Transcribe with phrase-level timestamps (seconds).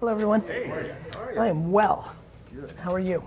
[0.00, 0.44] Hello, everyone.
[1.36, 2.14] I am well.
[2.80, 3.24] How are you?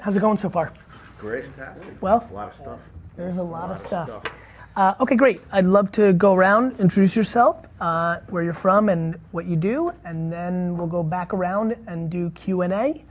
[0.00, 0.72] How's it going so far?
[1.18, 1.44] Great.
[1.46, 2.00] Fantastic.
[2.02, 2.80] Well, A lot of stuff.
[3.16, 4.08] there's a lot, of of stuff.
[4.08, 4.32] stuff.
[4.76, 5.40] Uh, okay, great.
[5.52, 9.92] I'd love to go around, introduce yourself, uh, where you're from, and what you do,
[10.04, 13.04] and then we'll go back around and do Q and A.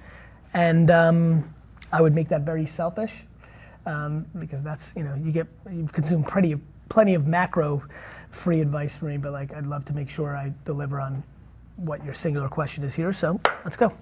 [0.54, 1.54] And um,
[1.92, 3.24] I would make that very selfish,
[3.86, 7.84] um, because that's you know you get you've consumed plenty of plenty of macro
[8.32, 11.24] free advice from me, but like I'd love to make sure I deliver on
[11.78, 13.14] what your singular question is here.
[13.14, 13.94] So let's go.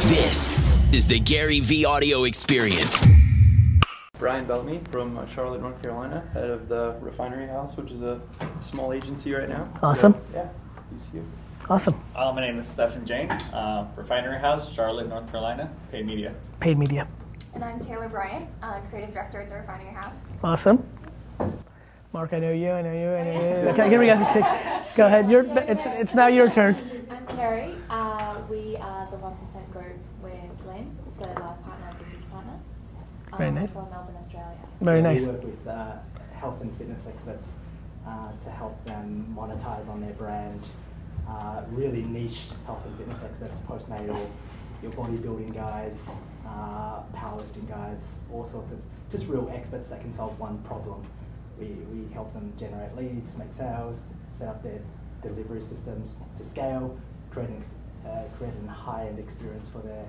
[0.00, 0.50] This
[0.94, 3.00] is the Gary V audio experience.
[4.18, 8.20] Brian Bellamy from uh, Charlotte, North Carolina, head of the Refinery House, which is a
[8.60, 9.68] small agency right now.
[9.82, 10.14] Awesome.
[10.14, 10.48] So, yeah,
[10.92, 11.24] you see it.
[11.68, 12.00] Awesome.
[12.14, 16.32] Uh, my name is Stephen Jane, uh, Refinery House, Charlotte, North Carolina, paid media.
[16.60, 17.08] Paid media.
[17.54, 20.14] And I'm Taylor Bryant, uh, creative director at the Refinery House.
[20.42, 20.86] Awesome.
[22.16, 22.70] Mark, I know you.
[22.70, 23.10] I know you.
[23.10, 23.68] I know you.
[23.72, 24.14] Okay, here we go.
[24.30, 25.30] Okay, Go ahead.
[25.30, 26.74] Your, it's, it's now your turn.
[27.10, 27.74] I'm Carrie.
[27.90, 32.58] Uh, we are the 1% group with Glenn, so life partner, business partner.
[33.32, 33.70] Um, Very nice.
[33.70, 34.56] From Melbourne, Australia.
[34.80, 35.20] Very nice.
[35.20, 35.96] We work with uh,
[36.40, 37.50] health and fitness experts
[38.06, 40.62] uh, to help them monetize on their brand.
[41.28, 44.26] Uh, really niched health and fitness experts, postnatal,
[44.82, 46.08] your bodybuilding guys,
[46.46, 51.06] uh, powerlifting guys, all sorts of just real experts that can solve one problem.
[51.58, 54.80] We, we help them generate leads, make sales, set up their
[55.22, 56.96] delivery systems to scale,
[57.30, 57.64] creating
[58.06, 60.04] uh, creating a high-end experience for their,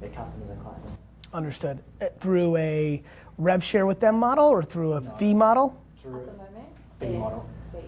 [0.00, 0.90] their customers and clients.
[1.34, 1.80] Understood.
[2.00, 3.02] Uh, Through a
[3.36, 5.10] rev share with them model or through a No.
[5.16, 5.76] fee model?
[5.98, 7.46] At the moment, Fee model.
[7.72, 7.78] fee.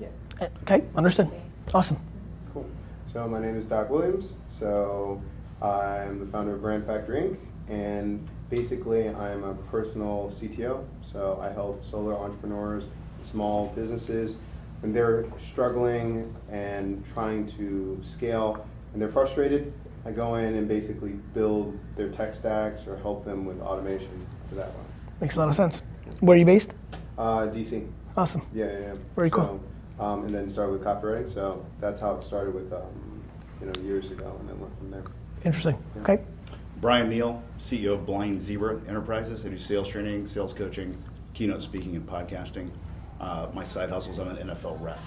[0.00, 0.08] Yeah.
[0.40, 1.28] Uh, Okay, understood.
[1.72, 1.98] Awesome.
[2.52, 2.66] Cool.
[3.12, 4.32] So my name is Doc Williams.
[4.48, 5.20] So
[5.60, 7.36] I'm the founder of Brand Factory Inc.
[7.68, 10.84] And basically, I'm a personal CTO.
[11.00, 12.84] So I help solar entrepreneurs,
[13.22, 14.36] small businesses,
[14.80, 19.72] when they're struggling and trying to scale and they're frustrated.
[20.04, 24.56] I go in and basically build their tech stacks or help them with automation for
[24.56, 24.84] that one.
[25.22, 25.80] Makes a lot of sense.
[26.20, 26.74] Where are you based?
[27.16, 27.88] Uh, DC.
[28.18, 28.42] Awesome.
[28.52, 28.94] Yeah, yeah, yeah.
[29.16, 29.60] Very so, cool.
[29.98, 31.32] Um, and then started with copywriting.
[31.32, 33.22] So that's how it started with, um,
[33.60, 35.04] you know, years ago, and then went from there.
[35.44, 35.78] Interesting.
[36.02, 36.20] Okay.
[36.82, 39.46] Brian Neal, CEO of Blind Zebra Enterprises.
[39.46, 41.00] I do sales training, sales coaching,
[41.32, 42.70] keynote speaking, and podcasting.
[43.20, 44.98] Uh, my side hustle is I'm an NFL ref.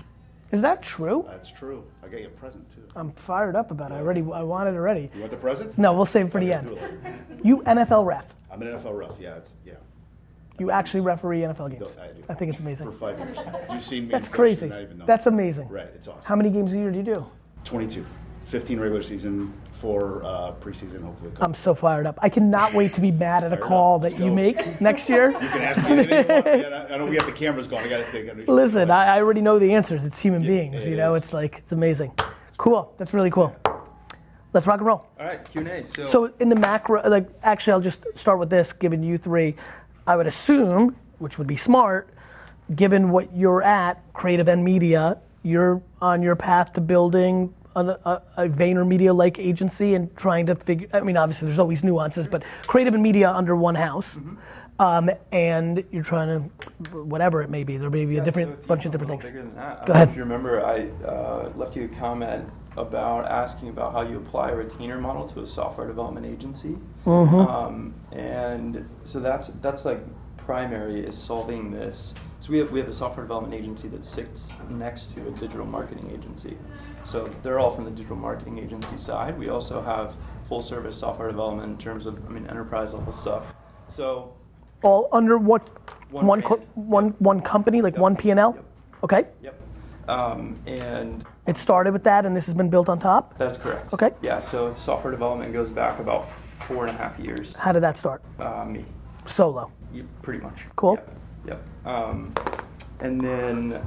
[0.53, 1.25] Is that true?
[1.27, 1.83] That's true.
[2.01, 2.83] I got you a present too.
[2.95, 3.95] I'm fired up about it.
[3.95, 4.21] I already.
[4.21, 5.11] I want it already.
[5.13, 5.77] You want the present?
[5.77, 6.67] No, we'll save it for the end.
[6.69, 7.19] do it later.
[7.43, 8.25] You NFL ref.
[8.49, 9.11] I'm an NFL ref.
[9.19, 9.73] Yeah, it's yeah.
[10.57, 11.89] You actually referee NFL games.
[12.01, 12.23] I do.
[12.29, 12.89] I think it's amazing.
[12.89, 13.37] For five years.
[13.69, 14.11] You've seen me.
[14.11, 14.71] That's crazy.
[15.05, 15.67] That's amazing.
[15.67, 15.89] Right.
[15.93, 16.23] It's awesome.
[16.23, 17.25] How many games a year do you do?
[17.65, 18.05] 22,
[18.45, 21.03] 15 regular season, four uh, preseason.
[21.03, 21.31] Hopefully.
[21.39, 21.43] a.
[21.43, 22.17] I'm so fired up.
[22.21, 23.67] I cannot wait to be mad at a Fired up.
[23.69, 24.35] call Let's that you go.
[24.35, 25.31] make next year.
[25.31, 26.45] You can ask me anything you want.
[26.61, 27.85] Yeah, I know we have the cameras going.
[27.85, 28.31] I got to stay.
[28.47, 30.05] Listen, I, I already know the answers.
[30.05, 30.83] It's human Yeah, beings.
[30.83, 31.23] it You know, is.
[31.23, 32.13] it's like it's amazing.
[32.57, 32.93] Cool.
[32.97, 33.55] That's really cool.
[34.53, 35.05] Let's rock and roll.
[35.19, 35.83] All right, Q&A.
[35.83, 38.71] So, So in the macro, like actually, I'll just start with this.
[38.71, 39.55] Given you three,
[40.07, 42.09] I would assume, which would be smart,
[42.73, 48.21] given what you're at, creative and media, you're on your path to building an, a,
[48.37, 50.87] a VaynerMedia-like agency and trying to figure.
[50.93, 54.17] I mean, obviously, there's always nuances, but creative and media under one house.
[54.77, 58.61] Um, and you're trying to, whatever it may be, there may be yeah, a different
[58.61, 59.31] so bunch of different things.
[59.31, 59.49] Bigger.
[59.57, 60.09] I Go ahead.
[60.09, 64.51] If you remember, I uh, left you a comment about asking about how you apply
[64.51, 66.77] a retainer model to a software development agency.
[67.05, 67.35] Mm-hmm.
[67.35, 69.99] Um, and so that's that's like
[70.37, 72.13] primary is solving this.
[72.41, 75.65] So we have we have a software development agency that sits next to a digital
[75.65, 76.57] marketing agency.
[77.05, 79.37] So they're all from the digital marketing agency side.
[79.37, 80.15] We also have
[80.49, 83.53] full service software development in terms of I mean enterprise level stuff.
[83.89, 84.33] So
[84.83, 85.69] All under what?
[86.11, 88.01] One One co- one one company, like Yep.
[88.01, 88.57] one P and L.
[89.03, 89.25] Okay.
[89.41, 89.59] yep.
[90.07, 93.37] Um, and It started with that, and this has been built on top.
[93.37, 93.91] That's correct.
[93.93, 94.11] Okay.
[94.21, 96.29] Yeah, so software development goes back about
[96.67, 97.53] four and a half years.
[97.55, 98.21] How did that start?
[98.39, 98.85] Uh, me,
[99.25, 99.71] Solo.
[99.93, 100.65] Yeah, pretty much.
[100.75, 100.95] Cool.
[100.95, 101.09] Yep.
[101.47, 101.59] yep.
[101.87, 102.33] Um,
[102.99, 103.81] and then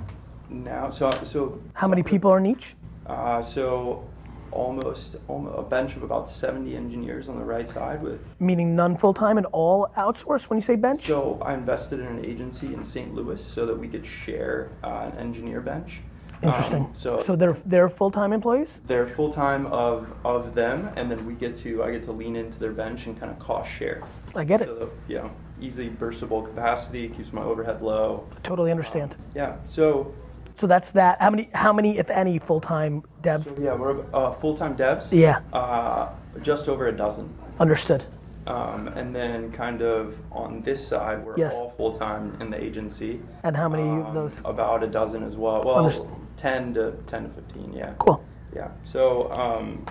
[0.50, 2.74] now, so so How many people are in each?
[3.08, 4.04] Uh, so
[4.50, 8.20] almost, almost a bench of about seventy engineers on the right side with.
[8.40, 10.48] Meaning none full time and all outsourced.
[10.50, 11.06] When you say bench.
[11.06, 13.14] So I invested in an agency in St.
[13.14, 16.00] Louis so that we could share uh, an engineer bench.
[16.42, 16.84] Interesting.
[16.84, 18.80] Um, so so they're they're full time employees.
[18.86, 22.36] they're full time of of them, and then we get to I get to lean
[22.36, 24.02] into their bench and kind of cost share.
[24.36, 24.68] I get it.
[24.68, 25.30] So that, you know,
[25.60, 28.24] easily burstable capacity keeps my overhead low.
[28.44, 29.16] Totally understand.
[29.34, 29.56] Yeah.
[29.66, 30.14] So
[30.58, 31.20] So that's that.
[31.20, 33.44] How many how many if any full time devs?
[33.44, 35.12] so yeah, we're uh, full time devs.
[35.12, 35.38] Yeah.
[35.52, 36.08] Uh,
[36.42, 37.32] just over a dozen.
[37.60, 38.02] Understood.
[38.48, 41.54] Um, and then kind of on this side, we're Yes.
[41.54, 43.20] all full time in the agency.
[43.44, 44.40] And how many Um, of those?
[44.44, 45.62] About a dozen as well.
[45.62, 47.72] Well, Underst- ten to ten to fifteen.
[47.72, 47.92] Yeah.
[47.98, 48.20] Cool.
[48.56, 48.68] Yeah.
[48.84, 49.86] So um,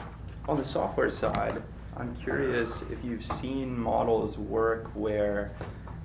[0.49, 1.61] on the software side,
[1.95, 5.51] I'm curious if you've seen models work where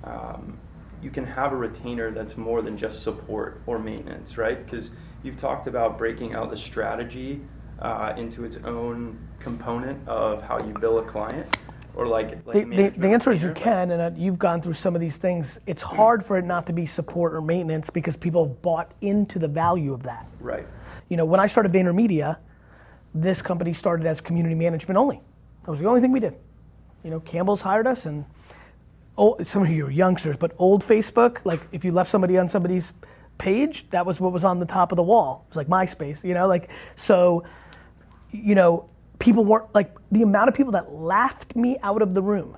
[0.05, 0.57] um,
[1.03, 4.65] you can have a retainer that's more than just support or maintenance, right?
[4.65, 4.91] Because
[5.21, 7.41] you've talked about breaking out the strategy
[7.79, 11.57] uh, into its own component of how you bill a client.
[11.95, 14.61] Or like, like the, the, the answer is you like- can, and uh, you've gone
[14.61, 15.59] through some of these things.
[15.67, 19.37] It's hard for it not to be support or maintenance because people have bought into
[19.37, 20.27] the value of that.
[20.39, 20.65] Right.
[21.09, 22.37] You know, when I started VaynerMedia,
[23.13, 25.21] this company started as community management only.
[25.65, 26.35] That was the only thing we did.
[27.03, 28.25] You know, Campbell's hired us, and
[29.17, 32.49] oh, some of you are youngsters, but old Facebook, like if you left somebody on
[32.49, 32.93] somebody's
[33.37, 35.45] page, that was what was on the top of the wall.
[35.47, 37.43] It was like MySpace, you know, like so.
[38.31, 38.89] You know,
[39.19, 42.57] people weren't like the amount of people that laughed me out of the room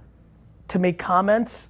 [0.69, 1.67] to make comments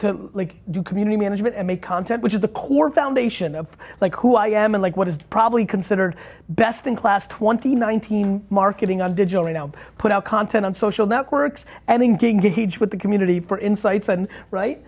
[0.00, 4.14] to like do community management and make content, which is the core foundation of like
[4.16, 6.16] who I am and like what is probably considered
[6.48, 9.72] best in class 2019 marketing on digital right now.
[9.98, 14.82] Put out content on social networks and engage with the community for insights and right.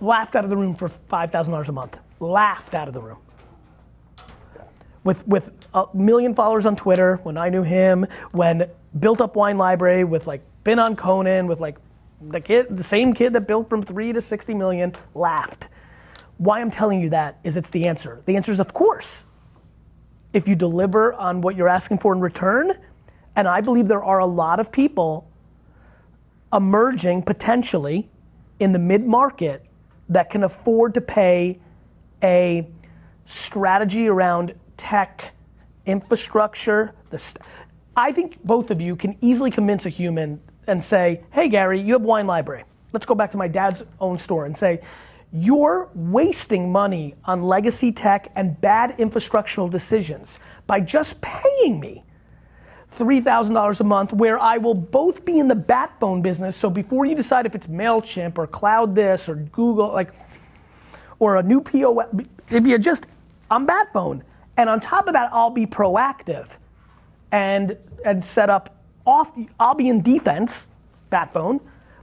[0.00, 1.98] Laughed out of the room for five thousand dollars a month.
[2.18, 3.18] Laughed out of the room.
[5.04, 9.58] With with a million followers on Twitter when I knew him, when built up wine
[9.58, 11.76] library with like been on Conan with like
[12.28, 15.68] the kid, the same kid that built from three to 60 million laughed.
[16.38, 18.22] Why I'm telling you that is it's the answer.
[18.26, 19.24] The answer is of course.
[20.32, 22.72] If you deliver on what you're asking for in return,
[23.36, 25.30] and I believe there are a lot of people
[26.52, 28.08] emerging potentially
[28.58, 29.64] in the mid market
[30.08, 31.58] that can afford to pay
[32.22, 32.66] a
[33.26, 35.34] strategy around tech,
[35.86, 36.92] infrastructure.
[37.16, 37.38] St-
[37.96, 41.92] I think both of you can easily convince a human and say, hey, Gary, you
[41.94, 42.64] have wine library.
[42.92, 44.80] Let's go back to my dad's own store and say,
[45.32, 52.04] you're wasting money on legacy tech and bad infrastructural decisions by just paying me
[52.96, 56.56] $3,000 a month where I will both be in the bat phone business.
[56.56, 60.12] So before you decide if it's MailChimp or Cloud this or Google, like,
[61.18, 62.06] or a new POS,
[62.50, 63.04] if you're just,
[63.50, 63.88] I'm bat.
[64.56, 66.48] And on top of that, I'll be proactive
[67.32, 68.73] and, and set up
[69.06, 70.68] off, I'll be in defense,
[71.10, 71.60] bat phone,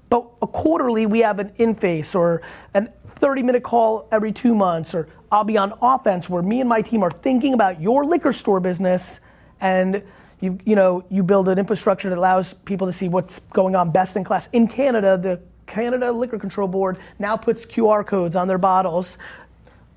[0.09, 2.41] but a quarterly we have an in-face or
[2.73, 6.67] a 30 minute call every two months, or I'll be on offense where me and
[6.67, 9.19] my team are thinking about your liquor store business
[9.61, 10.03] and
[10.41, 13.91] you, you know, you build an infrastructure that allows people to see what's going on
[13.91, 14.49] best in class.
[14.51, 19.17] In Canada, the Canada Liquor Control Board now puts QR codes on their bottles.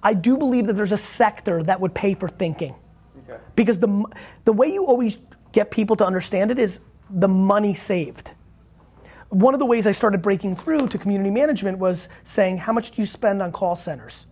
[0.02, 2.74] I do believe that there's a sector that would pay for thinking.
[3.28, 3.40] Okay.
[3.56, 4.04] Because the,
[4.44, 5.18] the way you always
[5.52, 6.80] get people to understand it is
[7.10, 8.32] the money saved.
[9.28, 12.92] One of the ways I started breaking through to community management was saying, How much
[12.92, 14.26] do you spend on call centers?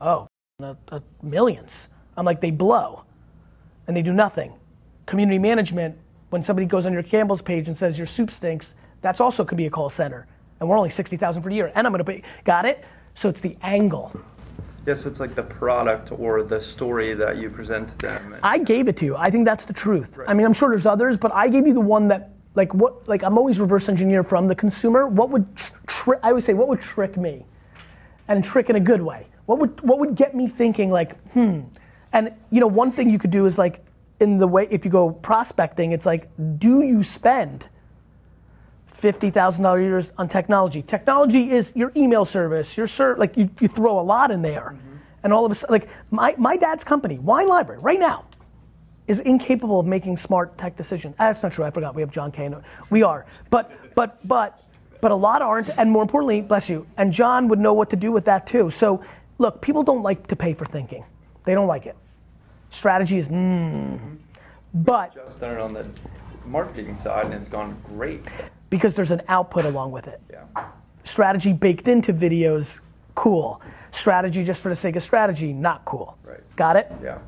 [0.00, 0.28] Oh,
[1.22, 1.88] millions.
[2.16, 3.04] I'm like, They blow
[3.86, 4.52] and they do nothing.
[5.06, 5.96] Community management,
[6.30, 9.58] when somebody goes on your Campbell's page and says your soup stinks, that's also could
[9.58, 10.26] be a call center.
[10.60, 11.72] And we're only 60,000 per year.
[11.74, 12.84] And I'm going to pay, got it?
[13.14, 14.12] So it's the angle.
[14.88, 18.36] Yeah, so it's like the product or the story that you present to them.
[18.42, 19.16] I gave it to you.
[19.16, 20.18] I think that's the truth.
[20.26, 23.06] I mean, I'm sure there's others, but I gave you the one that, like, what,
[23.06, 25.06] like, I'm always reverse engineer from the consumer.
[25.06, 25.46] What would,
[25.86, 27.44] tri- I would say, what would trick me?
[28.28, 29.26] And trick in a good way.
[29.44, 31.60] What would, what would get me thinking, like, hmm.
[32.14, 33.84] And, you know, one thing you could do is, like,
[34.20, 37.68] in the way, if you go prospecting, it's like, do you spend
[39.00, 40.82] $50,000 years on technology?
[40.82, 44.76] Technology is your email service, your ser- like, you, you throw a lot in there.
[45.22, 48.24] And all of a sudden, like, my, my dad's company, Wine Library, right now,
[49.08, 51.16] is incapable of making smart tech decisions.
[51.18, 51.64] Ah, That's not true.
[51.64, 51.94] I forgot.
[51.94, 52.54] We have John Kane.
[52.90, 54.62] We are, but but but
[55.00, 55.70] but a lot aren't.
[55.78, 56.86] And more importantly, bless you.
[56.98, 58.68] And John would know what to do with that too.
[58.70, 59.02] So
[59.38, 61.04] look, people don't like to pay for thinking.
[61.44, 61.96] They don't like it.
[62.70, 64.18] Strategy is mm.
[64.74, 65.88] But Just done it on the
[66.44, 68.26] marketing side, and it's gone great.
[68.70, 70.20] Because there's an output along with it.
[70.30, 70.44] Yeah.
[71.04, 72.80] Strategy baked into videos,
[73.14, 73.60] cool.
[73.90, 76.18] Strategy just for the sake of strategy, not cool.
[76.24, 76.40] Right.
[76.56, 76.92] Got it?
[77.02, 77.18] Yeah.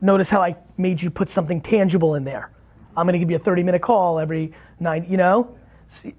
[0.00, 2.50] Notice how I made you put something tangible in there.
[2.96, 5.56] I'm going to give you a 30 minute call every night, you know?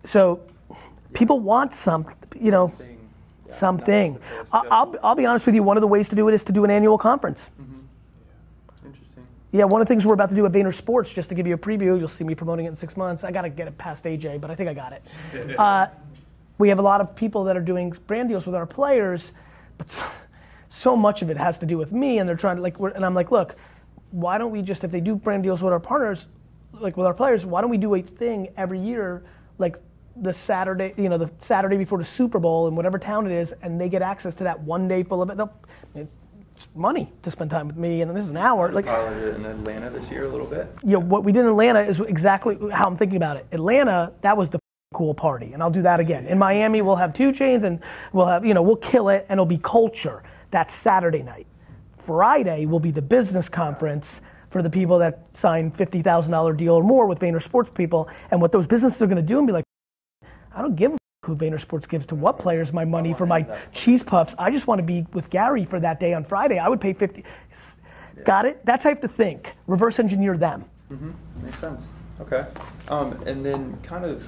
[0.04, 0.42] So
[1.13, 2.06] people want some,
[2.39, 2.74] you know,
[3.50, 4.20] something.
[4.51, 6.44] I- I'll, I'll be honest with you, one of the ways to do it is
[6.46, 7.50] to do an annual conference.
[7.58, 7.75] Interesting.
[9.56, 11.48] Yeah, one of the things we're about to do at Vayner Sports, just to give
[11.48, 13.24] you a preview, you'll see me promoting it in six months.
[13.24, 15.56] I got to get it past AJ, but I think I got it.
[15.58, 15.88] Uh,
[16.58, 19.32] we have a lot of people that are doing brand deals with our players,
[19.78, 19.88] but
[20.70, 22.90] so much of it has to do with me, and they're trying to like, we're,
[22.90, 23.56] and I'm like, look,
[24.12, 26.28] why don't we just, if they do brand deals with our partners,
[26.74, 29.24] like with our players, why don't we do a thing every year,
[29.58, 29.78] like
[30.18, 33.54] the Saturday, you know, the Saturday before the Super Bowl in whatever town it is,
[33.62, 35.38] and they get access to that one day full of it.
[35.38, 35.54] They'll,
[36.74, 38.72] money to spend time with me, and this is an hour.
[38.72, 40.68] Like, Piloted in Atlanta this year a little bit.
[40.84, 43.46] you know, what we did in Atlanta is exactly how I'm thinking about it.
[43.52, 44.60] Atlanta, that was the
[44.94, 46.26] cool party, and I'll do that again.
[46.28, 47.80] In Miami, we'll have 2 Chainz, and
[48.14, 50.24] we'll have, you know, we'll kill it, and it'll be culture.
[50.52, 51.48] That's Saturday night.
[51.98, 57.08] Friday will be the business conference for the people that sign $50,000 deal or more
[57.08, 59.66] with Vayner Sports people, and what those businesses are going to do and be like,
[60.54, 63.46] I don't give a who Vayner Sports gives to what players my money for my
[63.74, 64.36] cheese puffs.
[64.38, 66.60] I just want to be with Gary for that day on Friday.
[66.60, 67.24] I would pay 50.
[68.24, 68.65] Got it?
[68.65, 69.55] That's how you have to think.
[69.67, 70.65] Reverse engineer them.
[70.91, 71.12] Mm-hmm.
[71.46, 71.82] Makes sense.
[72.22, 72.46] Okay.
[72.88, 74.27] Um, and then kind of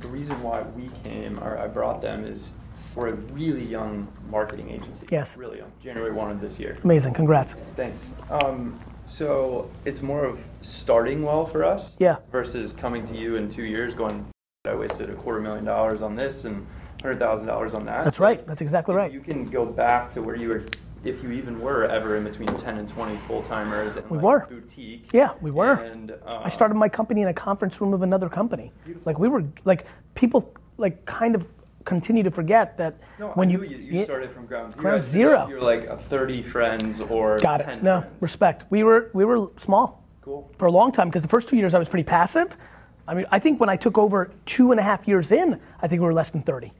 [0.00, 2.50] the reason why we came, or I brought them, is
[2.94, 5.06] we're a really young marketing agency.
[5.10, 5.36] Yes.
[5.36, 5.72] Really young.
[5.82, 6.76] January 1 of this year.
[6.82, 7.14] Amazing.
[7.14, 7.54] Congrats.
[7.76, 8.12] Thanks.
[8.30, 11.92] Um, so it's more of starting well for us.
[11.98, 12.16] Yeah.
[12.30, 14.26] Versus coming to you in two years going,
[14.64, 16.64] I wasted a quarter million dollars on this and
[17.02, 18.04] hundred thousand dollars on that.
[18.04, 18.46] That's right.
[18.46, 19.10] That's exactly right.
[19.12, 20.64] You can go back to where you were,
[21.02, 24.46] if you even were ever in between ten and twenty full timers We like were.
[24.48, 25.10] boutique.
[25.12, 25.72] Yeah, we were.
[25.72, 28.70] And uh, I started my company in a conference room of another company.
[29.04, 31.52] Like we were like people like kind of
[31.84, 34.82] continue to forget that No, when I you you, you started from ground zero.
[34.82, 35.48] Ground zero.
[35.48, 37.82] You're like a thirty friends or got it.
[37.82, 38.22] No friends.
[38.22, 38.70] respect.
[38.70, 40.48] We were we were small Cool.
[40.56, 42.56] for a long time because the first two years I was pretty passive.
[43.06, 45.88] I mean, I think when I took over two and a half years in, I
[45.88, 46.72] think we were less than thirty.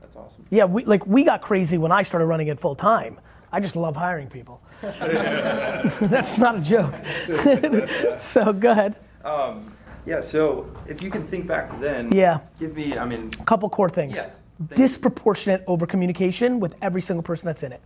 [0.00, 0.46] That's awesome.
[0.50, 3.18] Yeah, we like we got crazy when I started running it full time.
[3.50, 4.62] I just love hiring people.
[4.80, 6.94] That's not a joke.
[8.18, 8.96] so go ahead.
[9.24, 9.74] Um,
[10.06, 10.20] yeah.
[10.20, 12.12] So if you can think back to then.
[12.12, 12.40] Yeah.
[12.58, 12.96] Give me.
[12.96, 13.30] I mean.
[13.40, 14.14] A couple core things.
[14.16, 14.30] Yeah.
[14.74, 17.80] Disproportionate over communication with every single person that's in it.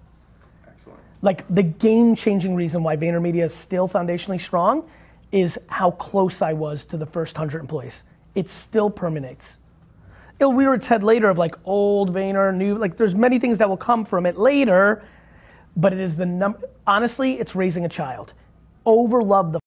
[0.67, 0.99] Excellent.
[1.23, 4.89] like the game changing reason why VaynerMedia is still foundationally strong
[5.37, 8.05] is how close I was to the first 100 employees.
[8.35, 9.59] It still permeates.
[10.39, 13.69] It'll rear its head later of like old Vayner, new, like there's many things that
[13.69, 15.05] will come from it later,
[15.77, 18.33] but it is the number, honestly, it's raising a child.
[18.87, 19.61] Overlove the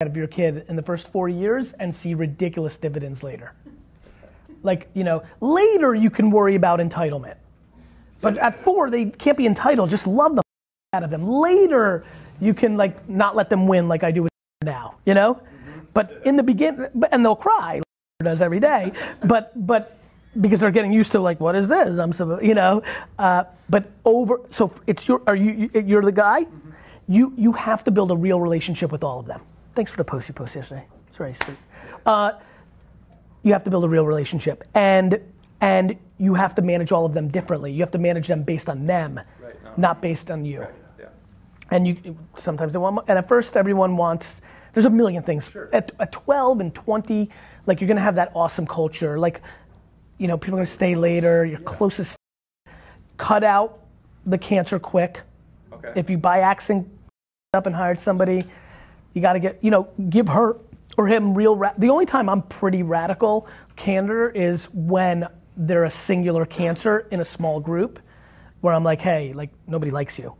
[0.00, 3.52] out of your kid in the first four years and see ridiculous dividends later.
[4.62, 7.34] Like, you know, later you can worry about entitlement.
[8.20, 9.90] But at four, they can't be entitled.
[9.90, 10.42] Just love the
[10.92, 11.26] out of them.
[11.26, 12.04] Later,
[12.40, 14.32] you can like not let them win like I do with
[14.62, 15.40] now, you know.
[15.94, 17.84] But in the beginning, and they'll cry, like
[18.24, 18.92] does every day.
[19.24, 19.98] But but
[20.40, 21.98] because they're getting used to like what is this?
[21.98, 22.82] I'm so you know.
[23.18, 25.22] Uh, but over, so it's your.
[25.26, 26.46] Are you you- you're the guy?
[27.08, 29.40] You you have to build a real relationship with all of them.
[29.74, 30.86] Thanks for the post you posted yesterday.
[31.08, 31.56] It's very sweet.
[32.04, 32.32] Uh,
[33.42, 35.20] you have to build a real relationship and
[35.60, 38.68] and you have to manage all of them differently you have to manage them based
[38.68, 39.72] on them Right, no.
[39.76, 40.66] not based on you Yeah.
[41.70, 44.40] And you sometimes they want and at first everyone wants
[44.72, 47.30] there's a million things at, at 12 and 20
[47.66, 49.40] like you're gonna have that awesome culture like
[50.18, 52.14] you know people are gonna stay later your closest
[53.16, 53.80] cut out
[54.26, 55.22] the cancer quick
[55.72, 55.92] Okay.
[55.94, 56.88] if you by accident
[57.54, 58.44] up and hired somebody,
[59.14, 60.56] you got to get, you know, give her
[60.96, 61.56] or him real.
[61.56, 63.46] Ra- the only time I'm pretty radical
[63.76, 67.98] candor is when they're a singular cancer in a small group,
[68.60, 70.34] where I'm like, hey, like nobody likes you.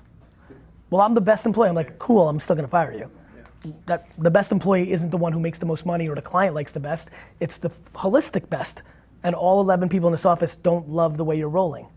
[0.91, 1.69] Well, I'm the best employee.
[1.69, 2.29] I'm like, cool.
[2.29, 3.11] I'm still gonna fire you.
[3.87, 6.55] That the best employee isn't the one who makes the most money or the client
[6.55, 7.11] likes the best.
[7.41, 8.83] It's the holistic best.
[9.25, 11.89] And all 11 people in this office don't love the way you're rolling.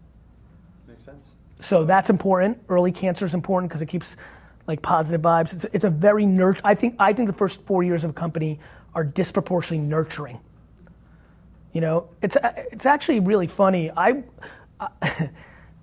[0.88, 1.26] Makes sense.
[1.60, 2.60] So that's important.
[2.70, 4.18] Early cancer is important because it keeps
[4.66, 5.54] like positive vibes.
[5.54, 6.62] It's, it's a very nurt.
[6.64, 8.60] I think I think the first four years of a company
[8.96, 10.40] are disproportionately nurturing.
[11.74, 12.38] You know, it's
[12.72, 13.92] it's actually really funny.
[13.92, 14.24] I,
[14.80, 14.90] I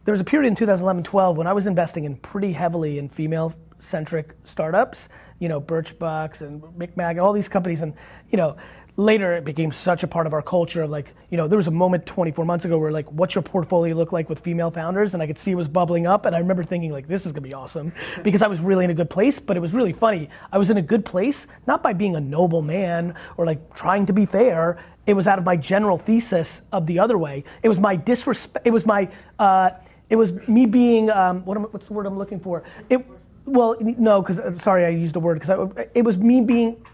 [0.06, 4.34] there was a period in 2011-12 when I was investing in pretty heavily in female-centric
[4.44, 5.08] startups.
[5.40, 7.92] You know, Birchbox and McMag and all these companies, and
[8.30, 8.56] you know,
[8.96, 11.66] later it became such a part of our culture of like, you know, there was
[11.66, 15.12] a moment 24 months ago where like, what's your portfolio look like with female founders?
[15.12, 17.32] And I could see it was bubbling up, and I remember thinking like, this is
[17.32, 19.40] gonna be awesome because I was really in a good place.
[19.40, 20.30] But it was really funny.
[20.52, 24.06] I was in a good place not by being a noble man or like trying
[24.06, 24.78] to be fair.
[25.04, 27.42] It was out of my general thesis of the other way.
[27.64, 28.64] It was my disrespect.
[28.64, 29.08] It was my.
[29.36, 29.70] Uh,
[30.08, 31.10] it was me being.
[31.10, 32.62] Um, what am, what's the word I'm looking for?
[32.88, 33.06] It.
[33.44, 36.84] Well, no, because sorry, I used the word because it was me being.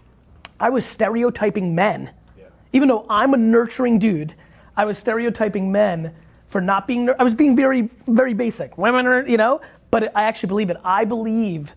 [0.60, 2.12] I was stereotyping men.
[2.72, 4.34] Even though I'm a nurturing dude,
[4.76, 6.14] I was stereotyping men
[6.48, 7.10] for not being.
[7.18, 8.78] I was being very, very basic.
[8.78, 9.60] Women are, you know.
[9.90, 10.78] But I actually believe it.
[10.82, 11.74] I believe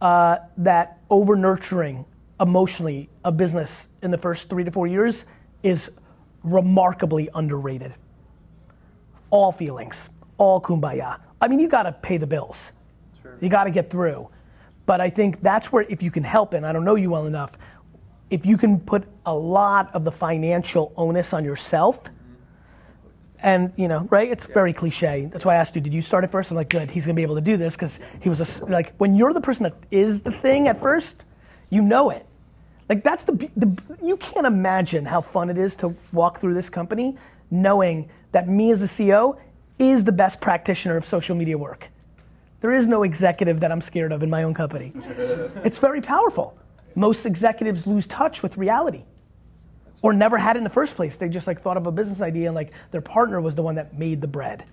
[0.00, 2.04] uh, that over nurturing
[2.40, 5.24] emotionally a business in the first three to four years
[5.62, 5.90] is
[6.42, 7.94] remarkably underrated.
[9.30, 10.10] All feelings,
[10.42, 11.20] all kumbaya.
[11.40, 12.72] I mean, you got to pay the bills.
[13.40, 14.28] You got to get through.
[14.86, 17.26] But I think that's where, if you can help, and I don't know you well
[17.26, 17.52] enough,
[18.30, 22.10] if you can put a lot of the financial onus on yourself
[23.42, 24.30] And you know, right?
[24.30, 25.28] It's very cliche.
[25.32, 26.50] That's why I asked you, did you start it first?
[26.50, 26.90] I'm like, good.
[26.90, 29.40] He's gonna be able to do this because he was a like when you're the
[29.40, 31.24] person that is the thing at first,
[31.70, 32.26] you know it.
[32.88, 36.70] Like that's the, the you can't imagine how fun it is to walk through this
[36.70, 37.16] company
[37.50, 39.38] knowing that me as the CEO
[39.90, 41.88] is the best practitioner of social media work.
[42.60, 44.92] There is no executive that I'm scared of in my own company.
[45.64, 46.56] it's very powerful.
[46.94, 49.02] Most executives lose touch with reality
[50.02, 51.16] or never had it in the first place.
[51.16, 53.74] They just like thought of a business idea and like their partner was the one
[53.76, 54.64] that made the bread.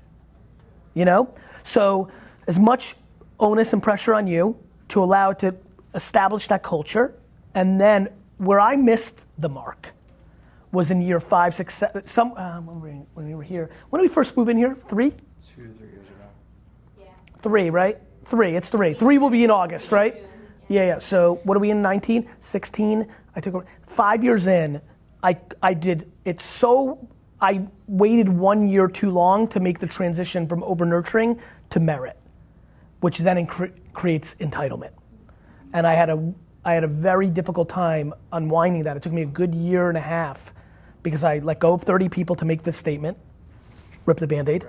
[0.93, 1.33] You know?
[1.63, 2.09] So
[2.47, 2.95] as much
[3.39, 4.57] onus and pressure on you
[4.89, 5.55] to allow it to
[5.95, 7.15] establish that culture
[7.55, 9.93] and then where I missed the mark
[10.71, 13.69] was in year five, six, seven, some, uh, when, we, when we were here.
[13.89, 14.75] When did we first move in here?
[14.87, 15.09] Three?
[15.09, 15.17] Two,
[15.77, 16.27] three years ago.
[16.99, 17.05] Yeah.
[17.39, 17.97] Three, right?
[18.25, 18.93] Three, it's three.
[18.93, 20.25] Three will be in August, right?
[20.67, 20.99] Yeah, yeah.
[20.99, 22.29] So what are we in 19?
[22.39, 23.07] 16?
[23.35, 23.65] I took over.
[23.87, 24.81] Five years in,
[25.23, 27.07] I, I did, it's so,
[27.41, 31.39] I waited one year too long to make the transition from over nurturing
[31.71, 32.17] to merit,
[32.99, 34.91] which then incre- creates entitlement.
[35.73, 36.33] And I had a,
[36.63, 38.95] I had a very difficult time unwinding that.
[38.95, 40.53] It took me a good year and a half
[41.03, 43.17] because I let go of 30 people to make this statement,
[44.05, 44.65] rip the band-aid.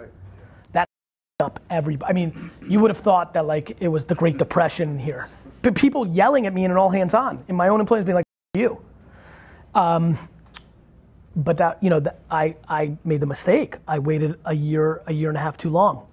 [0.73, 0.89] That
[1.41, 4.99] up every, I mean, you would have thought that like it was the Great Depression
[4.99, 5.29] here.
[5.63, 8.17] But people yelling at me in an all hands on, and my own employees being
[8.17, 8.83] like, you.
[9.75, 10.19] Um,
[11.37, 13.77] but that, you know, that I, I made the mistake.
[13.87, 16.07] I waited a year, a year and a half too long.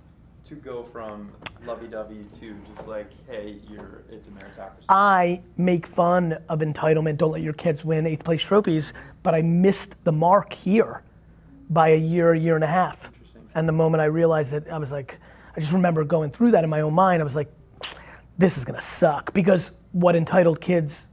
[0.46, 1.32] To go from
[1.68, 4.86] lovey-dovey to just like, hey, you're it's a meritocracy.
[4.90, 7.18] I make fun of entitlement.
[7.18, 8.94] Don't let your kids win eighth place trophies.
[9.24, 11.04] But I missed the mark here
[11.70, 13.12] by a year, a year and a half.
[13.54, 15.20] And the moment I realized it, I was like,
[15.56, 17.22] I just remember going through that in my own mind.
[17.22, 17.52] I was like,
[18.38, 21.08] this is gonna suck because what entitled kids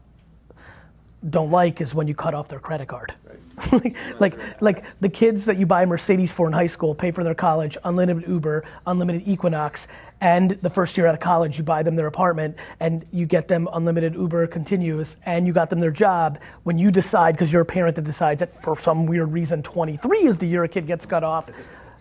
[1.31, 3.14] don't like is when you cut off their credit card.
[3.73, 7.11] like, like, like the kids that you buy a Mercedes for in high school pay
[7.11, 9.87] for their college, unlimited Uber, unlimited Equinox,
[10.21, 13.47] and the first year out of college you buy them their apartment and you get
[13.47, 16.38] them unlimited Uber continuous and you got them their job.
[16.64, 20.18] When you decide, because you're a parent that decides that for some weird reason 23
[20.27, 21.51] is the year a kid gets cut off,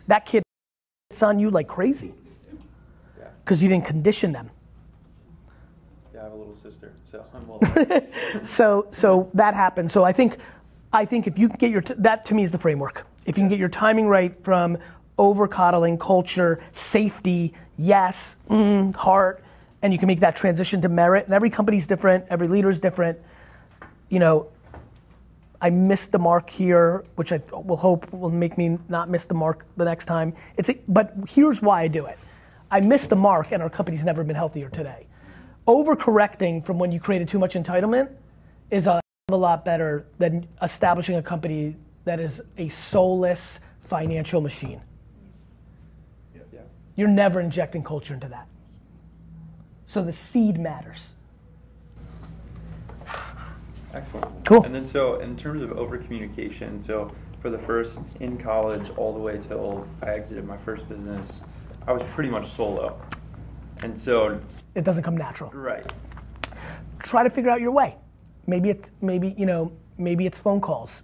[0.07, 0.43] that kid
[1.09, 2.13] it's on you like crazy
[3.43, 4.49] because you didn't condition them.
[6.13, 8.07] Yeah, I have a little sister, so I'm well.
[8.43, 9.91] so so that happened.
[9.91, 10.37] So I think
[10.91, 13.05] I think if you can get your t- that to me is the framework.
[13.25, 14.77] If you can get your timing right from
[15.17, 19.43] over coddling, culture, safety, yes, mm, heart,
[19.81, 21.25] and you can make that transition to merit.
[21.25, 23.19] And every company's different, every leader's different.
[24.09, 24.47] You know,
[25.61, 29.35] I missed the mark here, which I will hope will make me not miss the
[29.35, 30.33] mark the next time.
[30.57, 32.17] It's a, but here's why I do it.
[32.71, 35.05] I missed the mark, and our company's never been healthier today.
[35.67, 38.09] Overcorrecting from when you created too much entitlement
[38.69, 38.99] is a,
[39.29, 44.81] a lot better than establishing a company that is a soulless financial machine.
[46.33, 46.59] yeah.
[46.95, 48.47] You're never injecting culture into that.
[49.85, 51.13] So the seed matters.
[53.93, 54.43] Excellent.
[54.43, 54.63] Cool.
[54.63, 59.13] And then so in terms of over communication, so for the first in college all
[59.13, 61.41] the way till I exited my first business,
[61.87, 62.99] I was pretty much solo.
[63.83, 64.39] And so
[64.75, 65.51] It doesn't come natural.
[65.51, 65.85] right.
[66.99, 67.95] Try to figure out your way.
[68.47, 71.03] Maybe it's maybe you know maybe it's phone calls.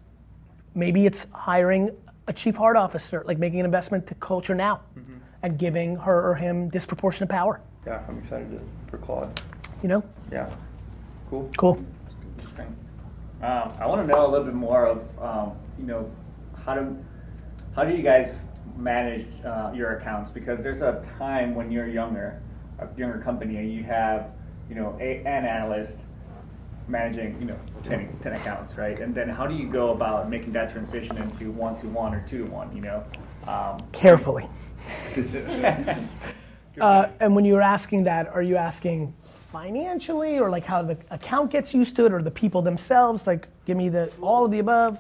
[0.74, 1.92] Maybe it's hiring
[2.28, 4.82] a chief heart officer, like making an investment to culture now,
[5.44, 7.60] and giving her or him disproportionate power.
[7.86, 9.42] Yeah, I'm excited to, for Claude.
[9.82, 10.50] You know, Yeah.
[11.30, 11.50] Cool.
[11.58, 11.84] cool.
[12.38, 12.76] Interesting.
[13.42, 16.10] Um, I want to know a little bit more of, um, you know,
[16.66, 16.98] how do
[17.76, 18.42] how do you guys
[18.78, 20.32] manage uh, your accounts?
[20.32, 22.42] Because there's a time when you're younger,
[22.82, 24.32] a younger company, and you have,
[24.70, 26.00] you know, a, an analyst
[26.88, 29.00] managing, you know, 10, 10 accounts, right?
[29.00, 32.26] And then how do you go about making that transition into one to one or
[32.28, 32.76] two to one?
[32.76, 33.04] You know,
[33.48, 34.48] um, Carefully.
[36.80, 41.52] Uh, and when you're asking that, are you asking financially, or like how the account
[41.52, 43.28] gets used to it, or the people themselves?
[43.28, 44.98] Like, give me the all of the above.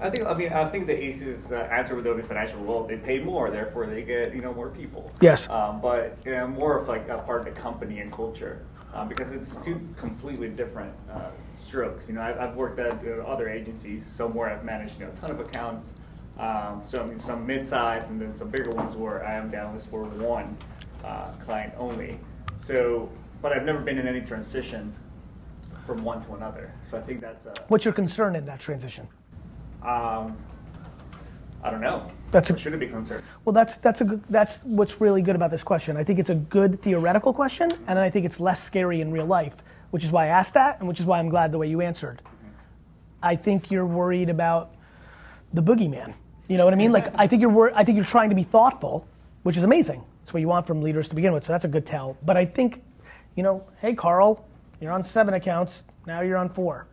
[0.00, 2.62] I think I mean I think the Aces uh, answer would be financial.
[2.62, 5.12] Well, they pay more, therefore they get you know more people.
[5.20, 5.48] Yes.
[5.48, 9.08] Um, but you know, more of like a part of the company and culture, um,
[9.08, 12.08] because it's two completely different uh, strokes.
[12.08, 15.12] You know, I've, I've worked at uh, other agencies, so more I've managed you know
[15.12, 15.92] a ton of accounts.
[16.38, 19.74] Um, so I mean, some mid-sized and then some bigger ones where I am down
[19.74, 20.56] this for one
[21.04, 22.18] uh, client only.
[22.56, 23.10] So,
[23.42, 24.94] but I've never been in any transition
[25.86, 26.72] from one to another.
[26.88, 27.52] So I think that's a.
[27.68, 29.06] What's your concern in that transition?
[29.82, 30.36] Um,
[31.62, 32.06] I don't know.
[32.30, 33.22] That's a- should it be concerned?
[33.44, 35.96] Well, that's that's a good, that's what's really good about this question.
[35.96, 39.26] I think it's a good theoretical question, and I think it's less scary in real
[39.26, 39.56] life,
[39.90, 41.80] which is why I asked that, and which is why I'm glad the way you
[41.80, 42.22] answered.
[43.22, 44.74] I think you're worried about
[45.52, 46.14] the boogeyman.
[46.48, 46.92] You know what I mean?
[46.92, 49.06] Like I think you're wor- I think you're trying to be thoughtful,
[49.42, 50.02] which is amazing.
[50.22, 51.44] That's what you want from leaders to begin with.
[51.44, 52.16] So that's a good tell.
[52.24, 52.82] But I think,
[53.36, 54.46] you know, hey Carl,
[54.80, 55.82] you're on seven accounts.
[56.06, 56.86] Now you're on four.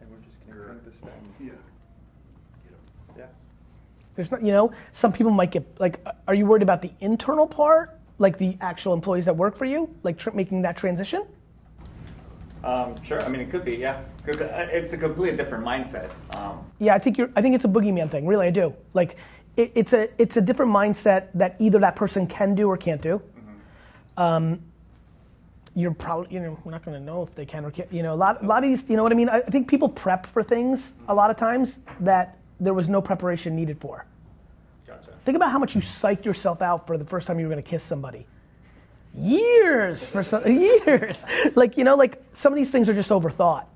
[0.00, 1.20] And we're just gonna crank this back.
[1.40, 1.50] Yeah.
[3.16, 3.26] Yeah.
[4.14, 6.04] There's not, you know, some people might get like.
[6.28, 9.94] Are you worried about the internal part, like the actual employees that work for you,
[10.02, 11.24] like tr- making that transition?
[12.62, 13.22] Um, sure.
[13.22, 16.10] I mean, it could be, yeah, because it's a completely different mindset.
[16.34, 17.30] Um, Yeah, I think you're.
[17.36, 18.26] I think it's a boogeyman thing.
[18.26, 18.74] Really, I do.
[18.94, 19.16] Like,
[19.56, 23.02] it, it's a it's a different mindset that either that person can do or can't
[23.02, 23.20] do.
[24.16, 24.60] Um,
[25.74, 27.92] you're probably you know we're not going to know if they can or can't.
[27.92, 28.88] You know, a lot a lot of these.
[28.88, 29.28] You know what I mean?
[29.28, 33.02] I, I think people prep for things a lot of times that there was no
[33.02, 34.06] preparation needed for.
[34.86, 35.10] gotcha.
[35.24, 37.62] Think about how much you psyched yourself out for the first time you were going
[37.62, 38.26] to kiss somebody.
[39.14, 41.22] Years for some years.
[41.54, 43.66] Like you know, like some of these things are just overthought.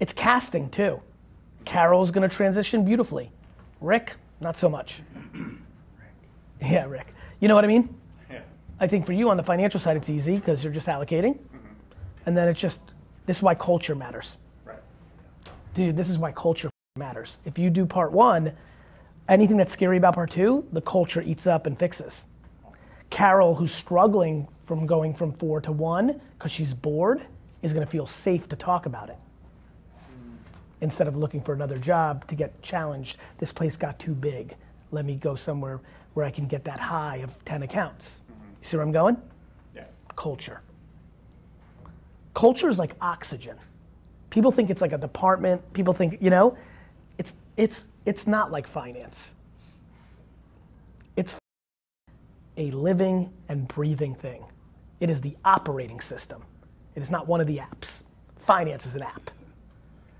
[0.00, 1.00] It's casting too.
[1.64, 3.30] Carol's going to transition beautifully.
[3.80, 5.00] Rick, not so much.
[5.32, 5.42] Rick.
[6.72, 7.12] Yeah, Rick.
[7.38, 7.94] You know what I mean?
[8.78, 11.38] I think for you on the financial side, it's easy because you're just allocating.
[11.38, 11.56] Mm-hmm.
[12.26, 12.80] And then it's just,
[13.24, 14.36] this is why culture matters.
[14.64, 14.78] Right.
[15.74, 17.38] Dude, this is why culture matters.
[17.44, 18.52] If you do part one,
[19.28, 22.24] anything that's scary about part two, the culture eats up and fixes.
[23.08, 27.22] Carol, who's struggling from going from four to one because she's bored,
[27.62, 29.16] is going to feel safe to talk about it.
[29.16, 30.36] Mm.
[30.82, 34.56] Instead of looking for another job to get challenged, this place got too big.
[34.90, 35.80] Let me go somewhere
[36.14, 38.20] where I can get that high of 10 accounts.
[38.66, 39.16] See where I'm going?
[39.76, 39.84] Yeah.
[40.16, 40.60] Culture.
[42.34, 43.56] Culture is like oxygen.
[44.28, 45.72] People think it's like a department.
[45.72, 46.58] People think, you know,
[47.16, 49.36] it's it's it's not like finance.
[51.14, 51.36] It's
[52.56, 54.44] a living and breathing thing.
[54.98, 56.42] It is the operating system.
[56.96, 58.02] It is not one of the apps.
[58.40, 59.30] Finance is an app.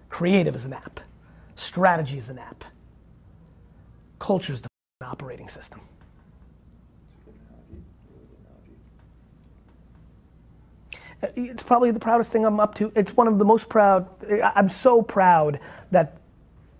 [0.08, 1.00] Creative is an app.
[1.56, 2.62] Strategy is an app.
[4.20, 4.68] Culture is the
[5.04, 5.80] operating system.
[11.22, 12.92] It's probably the proudest thing I'm up to.
[12.94, 14.08] It's one of the most proud.
[14.54, 16.18] I'm so proud that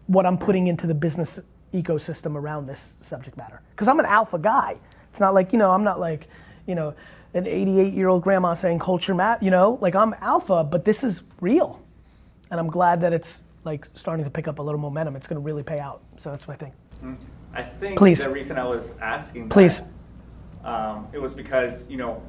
[0.06, 1.40] what I'm putting into the business
[1.72, 3.60] ecosystem around this subject matter.
[3.70, 4.76] Because I'm an alpha guy.
[5.10, 6.28] It's not like, you know, I'm not like,
[6.66, 6.94] you know,
[7.34, 11.02] an 88 year old grandma saying culture mat, you know, like I'm alpha, but this
[11.02, 11.82] is real.
[12.50, 15.16] And I'm glad that it's like starting to pick up a little momentum.
[15.16, 16.02] It's going to really pay out.
[16.18, 16.74] So that's what I think.
[17.52, 18.22] I think Please.
[18.22, 19.82] the reason I was asking that, Please.
[20.64, 22.22] um, it was because you know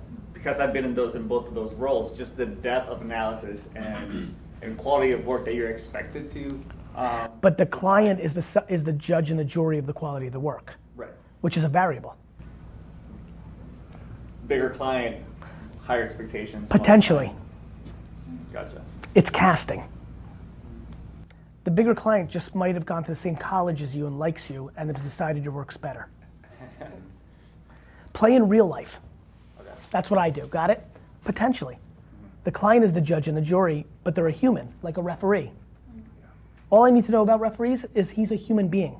[0.48, 3.68] because I've been in, those, in both of those roles, just the depth of analysis
[3.76, 6.48] and and quality of work that you're expected to.
[6.96, 10.28] Um, But the client is the, is the judge and the jury of the quality
[10.28, 11.12] of the work, right.
[11.42, 12.16] which is a variable.
[14.48, 15.18] Bigger client,
[15.84, 16.70] higher expectations.
[16.70, 17.34] Potentially.
[18.54, 18.82] Gotcha.
[19.16, 19.84] It's casting.
[21.66, 24.50] The bigger client just might have gone to the same college as you and likes
[24.50, 26.08] you and has decided your work's better.
[28.14, 29.02] Play in real life.
[29.92, 30.48] That's what I do.
[30.48, 30.84] Got it?
[31.24, 31.78] Potentially.
[32.44, 35.52] The client is the judge and the jury, but they're a human, like a referee.
[36.70, 38.98] All I need to know about referees is he's a human being.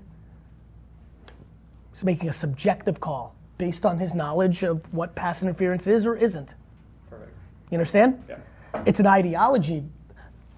[1.94, 6.16] He's making a subjective call based on his knowledge of what pass interference is or
[6.16, 6.50] isn't.
[7.10, 7.32] Perfect.
[7.72, 8.22] You understand?
[8.30, 8.38] Yeah.
[8.86, 9.84] It's an ideology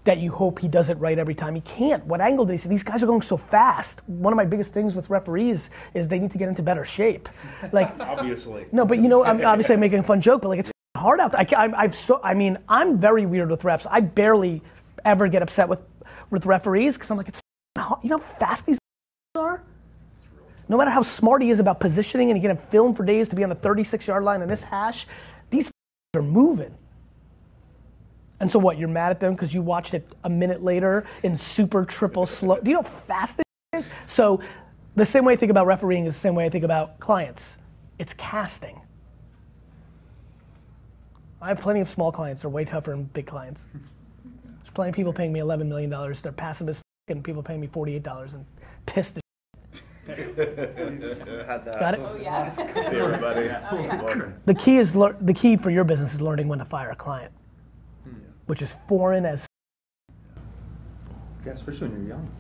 [0.06, 1.56] that you hope he does it right every time.
[1.56, 2.06] He can't.
[2.06, 2.70] What angle did he see?
[2.70, 4.02] These guys are going so fast.
[4.08, 7.28] One of my biggest things with referees is they need to get into better shape.
[7.72, 8.66] Like, Obviously.
[8.72, 11.20] no, but you know, I'm obviously I'm making a fun joke, but like it's hard
[11.20, 11.46] out there.
[11.58, 13.86] I, I've so, I mean, I'm very weird with refs.
[13.90, 14.62] I barely
[15.06, 15.80] ever get upset with
[16.30, 17.42] with referees because I'm like, it's
[17.78, 18.00] hard.
[18.04, 18.78] you know how fast these
[19.36, 19.62] are.
[20.70, 23.28] No matter how smart he is about positioning, and he can have film for days
[23.30, 25.08] to be on the 36 yard line in this hash,
[25.50, 25.72] these
[26.16, 26.74] are moving.
[28.40, 28.78] And so what?
[28.78, 32.58] You're mad at them because you watched it a minute later in super triple slow.
[32.60, 33.46] Do you know how fast it
[33.78, 33.90] is?
[34.08, 34.40] So
[34.96, 37.58] the same way I think about refereeing is the same way I think about clients.
[37.98, 38.80] It's casting.
[41.42, 42.42] I have plenty of small clients.
[42.42, 43.66] They're way tougher than big clients.
[43.74, 45.90] There's plenty of people paying me $11 million.
[46.22, 48.46] They're passive as f- and people paying me $48 and
[48.86, 49.22] pissed as
[50.08, 50.36] Had
[51.66, 51.80] that.
[51.80, 52.00] Got it?
[52.04, 52.50] Oh, yeah.
[52.50, 53.50] Hey, everybody.
[53.72, 54.32] Oh, yeah.
[54.46, 56.96] The key is lear- the key for your business is learning when to fire a
[56.96, 57.32] client,
[58.50, 59.46] which is foreign as
[61.46, 62.32] Yeah, especially when you're young.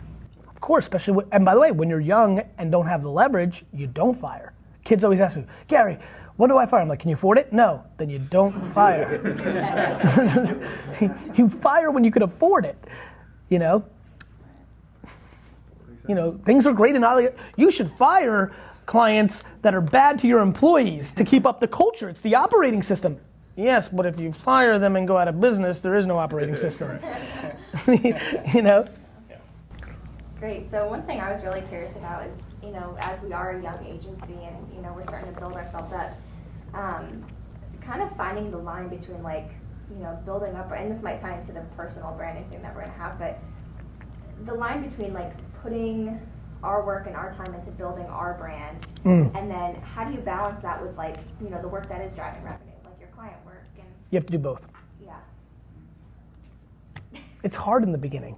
[0.47, 3.11] Of course, especially when, and by the way, when you're young and don't have the
[3.11, 4.53] leverage, you don't fire.
[4.83, 5.99] Kids always ask me, Gary,
[6.35, 6.81] when do I fire?
[6.81, 7.53] I'm like, can you afford it?
[7.53, 9.21] No, then you don't fire.
[11.35, 12.75] you fire when you can afford it.
[13.49, 13.85] You know.
[16.07, 17.29] You know, things are great in Ollie.
[17.55, 18.51] You should fire
[18.87, 22.09] clients that are bad to your employees to keep up the culture.
[22.09, 23.19] It's the operating system.
[23.59, 26.55] Yes, but if you fire them and go out of business, there is no operating
[26.55, 26.97] system.
[28.53, 28.85] you know.
[30.39, 30.71] Great.
[30.71, 33.61] So one thing I was really curious about is, you know, as we are a
[33.61, 36.11] young agency and you know we're starting to build ourselves up,
[36.73, 37.25] um,
[37.81, 39.51] kind of finding the line between like,
[39.91, 42.81] you know, building up, and this might tie into the personal branding thing that we're
[42.85, 43.39] gonna have, but
[44.45, 46.21] the line between like putting
[46.63, 49.33] our work and our time into building our brand, Mm.
[49.35, 52.13] and then how do you balance that with like, you know, the work that is
[52.13, 54.67] driving revenue, like your client work and You have to do both.
[55.03, 55.17] yeah.
[57.43, 58.35] It's hard in the beginning,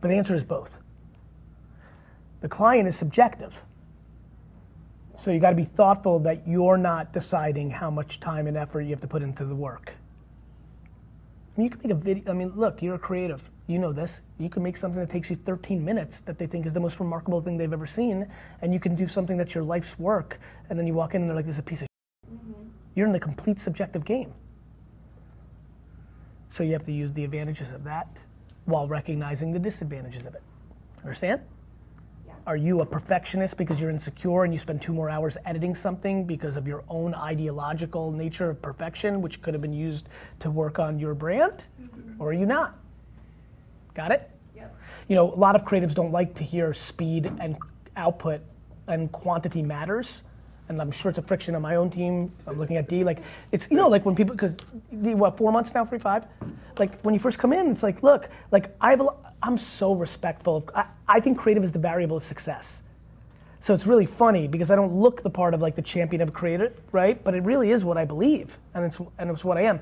[0.00, 0.78] but the answer is both.
[2.40, 3.62] The client is subjective.
[5.18, 8.82] So you got to be thoughtful that you're not deciding how much time and effort
[8.82, 9.92] you have to put into the work.
[11.54, 12.30] I mean, you can make a video.
[12.30, 13.50] I mean, look, you're a creative.
[13.66, 14.22] You know this.
[14.38, 16.98] You can make something that takes you 13 minutes that they think is the most
[17.00, 18.26] remarkable thing they've ever seen,
[18.62, 21.28] and you can do something that's your life's work, and then you walk in and
[21.28, 21.88] they're like, "This is a piece of."
[22.32, 22.52] Mm-hmm.
[22.94, 24.32] You're in the complete subjective game.
[26.50, 28.08] So you have to use the advantages of that
[28.66, 30.42] while recognizing the disadvantages of it.
[31.02, 31.40] Understand?
[32.26, 32.34] Yeah.
[32.46, 36.24] Are you a perfectionist because you're insecure and you spend two more hours editing something
[36.24, 40.08] because of your own ideological nature of perfection, which could have been used
[40.40, 41.66] to work on your brand?
[41.80, 42.20] Mm-hmm.
[42.20, 42.76] Or are you not?
[43.94, 44.28] Got it?
[44.56, 44.76] Yep.
[45.08, 47.56] You know, a lot of creatives don't like to hear speed and
[47.96, 48.40] output
[48.88, 50.24] and quantity matters.
[50.70, 52.30] And I'm sure it's a friction on my own team.
[52.46, 53.02] I'm looking at D.
[53.02, 53.18] Like,
[53.50, 54.54] it's, you know, like when people, because,
[55.02, 56.24] D what, four months now, three, five?
[56.78, 59.58] Like, when you first come in, it's like, look, like, I have a, lo- I'm
[59.58, 62.84] so respectful of, I, I think creative is the variable of success.
[63.58, 66.32] So it's really funny because I don't look the part of like the champion of
[66.32, 67.22] creative, right?
[67.22, 69.80] But it really is what I believe, and it's and it's what I am.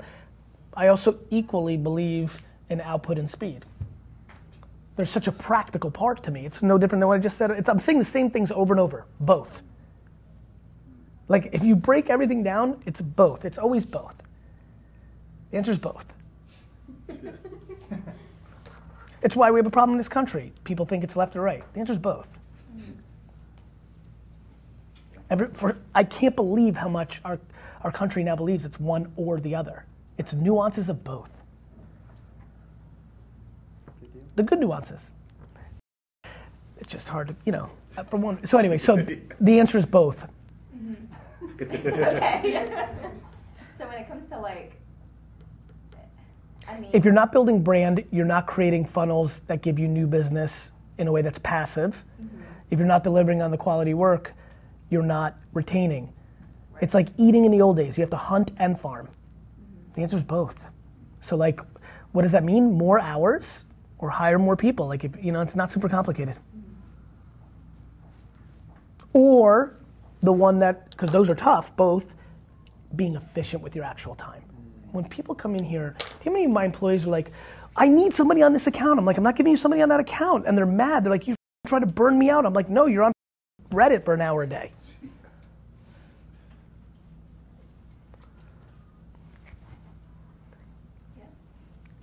[0.75, 3.63] I also equally believe in output and speed.
[4.97, 6.45] There's such a practical part to me.
[6.45, 7.51] It's no different than what I just said.
[7.51, 9.61] It's, I'm saying the same things over and over, both.
[11.29, 13.45] Like if you break everything down, it's both.
[13.45, 14.15] It's always both.
[15.51, 16.05] The answer is both.
[19.21, 20.51] it's why we have a problem in this country.
[20.63, 21.63] People think it's left or right.
[21.73, 22.27] The answer is both.
[25.29, 27.39] Every, for, I can't believe how much our,
[27.83, 29.85] our country now believes it's one or the other.
[30.17, 31.29] It's nuances of both.
[34.35, 35.11] The good nuances.
[36.79, 38.43] It's just hard to, you know, uh, for one.
[38.47, 38.95] So anyway, so
[39.39, 40.25] the answer is both.
[41.61, 42.77] Okay.
[43.77, 44.79] so when it comes to like,
[46.67, 50.05] I mean, If you're not building brand, you're not creating funnels that give you new
[50.05, 52.03] business in a way that's passive.
[52.21, 52.41] Mm-hmm.
[52.69, 54.33] If you're not delivering on the quality work,
[54.89, 56.13] you're not retaining.
[56.81, 57.97] It's like eating in the old days.
[57.97, 59.07] You have to hunt and farm.
[59.07, 59.93] Mm-hmm.
[59.95, 60.63] The answer is both.
[61.21, 61.59] So like,
[62.11, 62.77] what does that mean?
[62.77, 63.65] More hours
[63.97, 64.87] or hire more people?
[64.87, 66.35] Like if you know, it's not super complicated.
[66.35, 66.69] Mm-hmm.
[69.13, 69.78] Or
[70.21, 72.13] the one that, because those are tough, both
[72.95, 74.43] being efficient with your actual time.
[74.91, 77.31] When people come in here, do you know how many of my employees are like,
[77.75, 78.99] I need somebody on this account.
[78.99, 80.45] I'm like, I'm not giving you somebody on that account.
[80.47, 81.03] And they're mad.
[81.03, 81.35] They're like, you
[81.67, 82.45] trying to burn me out.
[82.45, 83.11] I'm like, no, you're on
[83.71, 84.71] Reddit for an hour a day.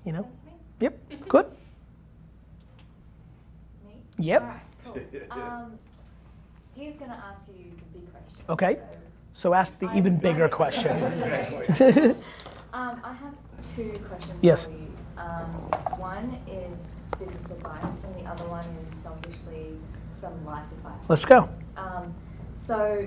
[0.05, 0.23] You know?
[0.23, 0.53] that's me.
[0.81, 0.99] Yep.
[1.29, 1.47] Good.
[3.85, 3.95] Me?
[4.19, 4.43] Yep.
[4.43, 5.01] Alright, cool.
[5.33, 5.79] Um,
[6.77, 8.36] he's gonna ask you the big question.
[8.49, 8.79] Okay.
[9.35, 12.17] so- ask the even bigger question.
[12.73, 13.33] Um, I have
[13.75, 14.67] two questions Yes.
[14.67, 14.89] for you.
[15.17, 15.47] Um,
[15.99, 16.87] one is
[17.19, 19.79] business advice, and the other one is selfishly
[20.21, 21.01] some life advice.
[21.09, 21.49] Let's go.
[21.79, 22.13] Um,
[22.55, 23.07] so,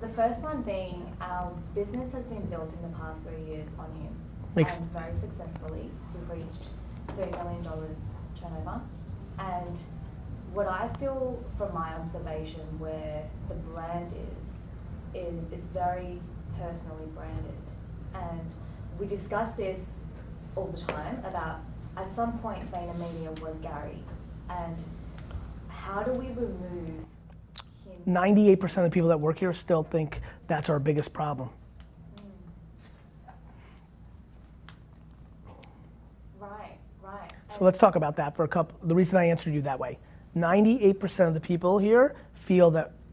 [0.00, 3.86] the first one being our business has been built in the past three years on
[4.02, 4.08] you,
[4.56, 5.88] Makes- and very successfully.
[6.12, 6.64] We've reached
[7.14, 7.98] three million dollars
[8.40, 8.80] turnover,
[9.38, 9.78] and
[10.52, 14.43] what I feel from my observation, where the brand is,
[15.14, 16.20] is it's very
[16.58, 17.52] personally branded,
[18.14, 18.54] and
[18.98, 19.84] we discuss this
[20.56, 21.60] all the time about
[21.96, 24.02] at some point VaynerMedia was Gary,
[24.50, 24.76] and
[25.68, 27.06] how do we remove him?
[28.06, 31.48] 98% of the people that work here still think that's our biggest problem.
[32.18, 32.24] Hmm.
[36.38, 37.32] Right, right.
[37.48, 38.78] So let's talk about that for a couple.
[38.86, 39.98] The reason I answered you that way
[40.36, 43.03] 98% of the people here feel that th-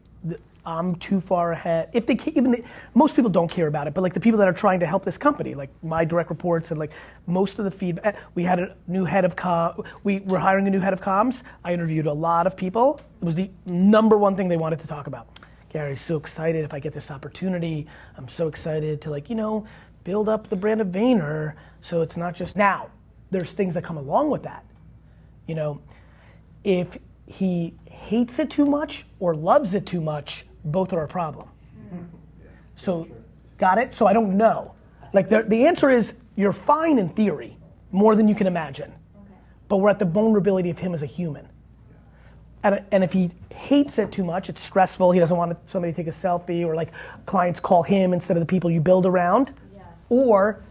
[0.64, 1.88] I'm too far ahead.
[1.92, 4.48] If they even the, most people don't care about it, but like the people that
[4.48, 6.92] are trying to help this company, like my direct reports and like
[7.26, 8.14] most of the feedback.
[8.14, 9.82] Eh, we had a new head of com.
[10.04, 11.42] We were hiring a new head of comms.
[11.64, 13.00] I interviewed a lot of people.
[13.20, 15.26] It was the number one thing they wanted to talk about.
[15.72, 17.86] Gary's so excited if I get this opportunity.
[18.16, 19.66] I'm so excited to like you know
[20.04, 21.54] build up the brand of Vayner.
[21.80, 22.90] So it's not just now.
[23.32, 24.64] There's things that come along with that.
[25.48, 25.80] You know,
[26.62, 31.48] if he hates it too much or loves it too much, both are a problem.
[31.86, 32.04] Mm-hmm.
[32.76, 33.08] So,
[33.58, 33.92] got it?
[33.92, 34.74] So I don't know.
[35.12, 37.56] Like the, the answer is you're fine in theory,
[37.90, 38.92] more than you can imagine.
[39.68, 41.48] But we're at the vulnerability of him as a human.
[42.62, 45.12] and, and if he hates it too much, it's stressful.
[45.12, 46.90] He doesn't want somebody to take a selfie, or like
[47.26, 49.52] clients call him instead of the people you build around.
[49.74, 49.82] Yeah.
[50.08, 50.62] Or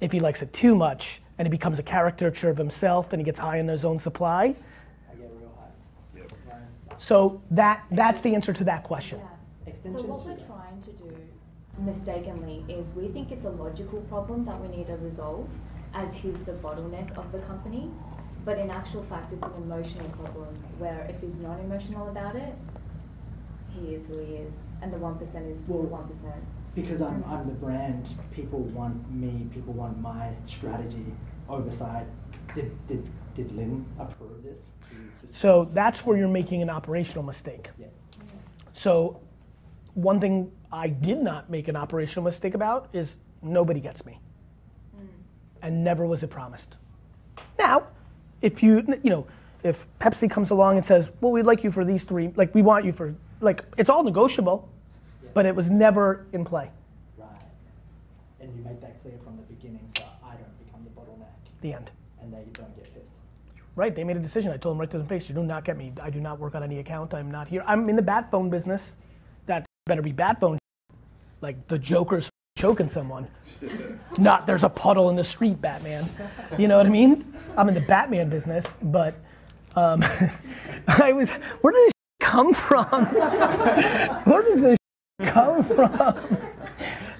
[0.00, 3.24] if he likes it too much and he becomes a caricature of himself and he
[3.24, 4.54] gets high in his own supply.
[5.10, 6.20] I get real high.
[6.20, 7.00] Right.
[7.02, 9.18] So that that's the answer to that question.
[9.18, 9.26] Yeah.
[9.82, 10.46] So what to we're that.
[10.46, 11.84] trying to do mm.
[11.84, 15.48] mistakenly is we think it's a logical problem that we need to resolve
[15.94, 17.90] as he's the bottleneck of the company.
[18.44, 22.54] But in actual fact, it's an emotional problem where if he's not emotional about it,
[23.74, 24.54] he is who he is.
[24.82, 26.42] And the 1% is the Well, 1%.
[26.74, 31.06] Because I'm, I'm the brand, people want me, people want my strategy,
[31.48, 32.06] oversight.
[32.54, 34.74] Did, did, did Lynn approve this?
[35.32, 37.70] So that's where you're making an operational mistake.
[37.78, 37.86] Yeah.
[38.72, 39.20] So
[39.94, 44.18] one thing I did not make an operational mistake about is nobody gets me.
[44.96, 45.06] Mm.
[45.62, 46.74] And never was it promised.
[47.58, 47.86] Now,
[48.42, 49.26] if you, you know,
[49.62, 52.62] if Pepsi comes along and says, well, we'd like you for these three, like we
[52.62, 54.68] want you for, like, it's all negotiable,
[55.32, 56.70] but it was never in play,
[57.18, 57.28] Right.
[58.40, 61.30] And you make that clear from the beginning so I don't become the bottleneck
[61.60, 61.90] the end.
[62.20, 63.12] and they don't get pissed.
[63.76, 64.52] Right, they made a decision.
[64.52, 65.92] I told them right to their face, you do not get me.
[66.00, 67.14] I do not work on any account.
[67.14, 67.64] I'm not here.
[67.66, 68.96] I'm in the bat phone business.
[69.86, 70.58] Better be bat phone.
[71.42, 73.28] Like the Joker's choking someone.
[74.16, 76.08] not there's a puddle in the street, Batman.
[76.58, 77.34] You know what I mean?
[77.58, 79.14] I'm in the Batman business, but
[79.76, 80.02] um,
[80.88, 81.28] I was.
[81.60, 81.92] Where did this
[82.22, 82.86] come from?
[84.24, 84.78] where does this
[85.20, 86.38] come from?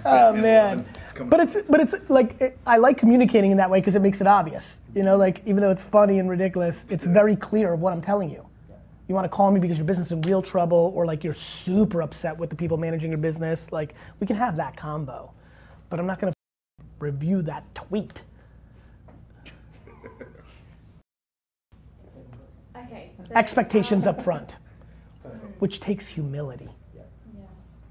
[0.06, 0.86] Oh man.
[1.20, 4.22] But it's but it's like it, I like communicating in that way because it makes
[4.22, 4.80] it obvious.
[4.94, 8.00] You know, like even though it's funny and ridiculous, it's very clear of what I'm
[8.00, 8.46] telling you.
[9.06, 11.34] You want to call me because your business is in real trouble, or like you're
[11.34, 13.70] super upset with the people managing your business.
[13.70, 15.30] Like we can have that combo,
[15.90, 18.22] but I'm not going to review that tweet.
[22.76, 23.10] Okay.
[23.28, 24.56] So, Expectations up front,
[25.58, 27.02] which takes humility Yeah.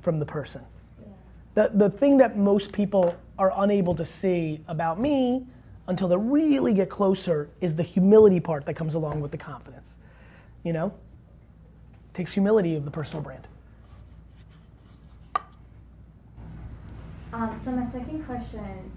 [0.01, 0.61] from the person.
[0.99, 1.67] Yeah.
[1.69, 5.45] The, the thing that most people are unable to see about me
[5.87, 9.92] until they really get closer is the humility part that comes along with the confidence.
[10.63, 10.93] You know?
[12.13, 13.47] takes humility of the personal brand.
[17.33, 18.91] Um, so my second question,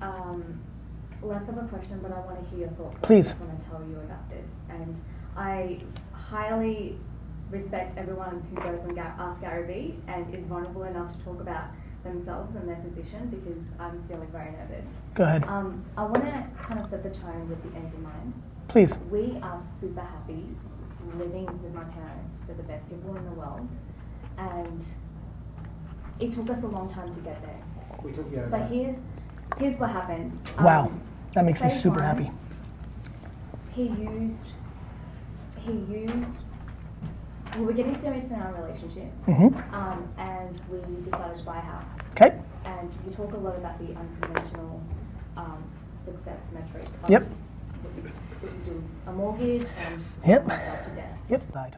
[0.00, 0.60] um,
[1.22, 2.96] less of a question, but I want to hear your thoughts.
[3.02, 3.26] Please.
[3.26, 5.00] I just want to tell you about this, and
[5.36, 5.80] I
[6.12, 6.96] highly
[7.50, 11.64] respect everyone who goes and Ask Gary Vee and is vulnerable enough to talk about
[12.04, 15.00] themselves and their position because I'm feeling very nervous.
[15.14, 15.44] Go ahead.
[15.44, 18.34] Um, I want to kind of set the tone with the end in mind.
[18.68, 18.98] Please.
[19.10, 20.46] We are super happy
[21.18, 22.40] living with my parents.
[22.46, 23.68] They're the best people in the world,
[24.38, 24.84] and
[26.18, 27.60] it took us a long time to get there.
[28.02, 28.46] We took you.
[28.50, 28.98] But here's
[29.58, 30.40] here's what happened.
[30.60, 30.86] Wow.
[30.86, 31.00] Um,
[31.34, 32.30] That makes me super one, happy.
[33.72, 34.52] He used
[35.58, 36.44] he used
[37.58, 39.74] we were getting serious in our relationships, Mhm.
[39.74, 41.96] um, and we decided to buy a house.
[42.12, 42.38] Okay?
[42.64, 44.80] And we talk a lot about the unconventional
[45.36, 46.84] um, success metric.
[47.02, 47.26] Of Yep.
[48.40, 50.44] What you- you do a mortgage and Yep.
[50.44, 51.18] yourself to death.
[51.28, 51.52] Yep.
[51.52, 51.76] Died.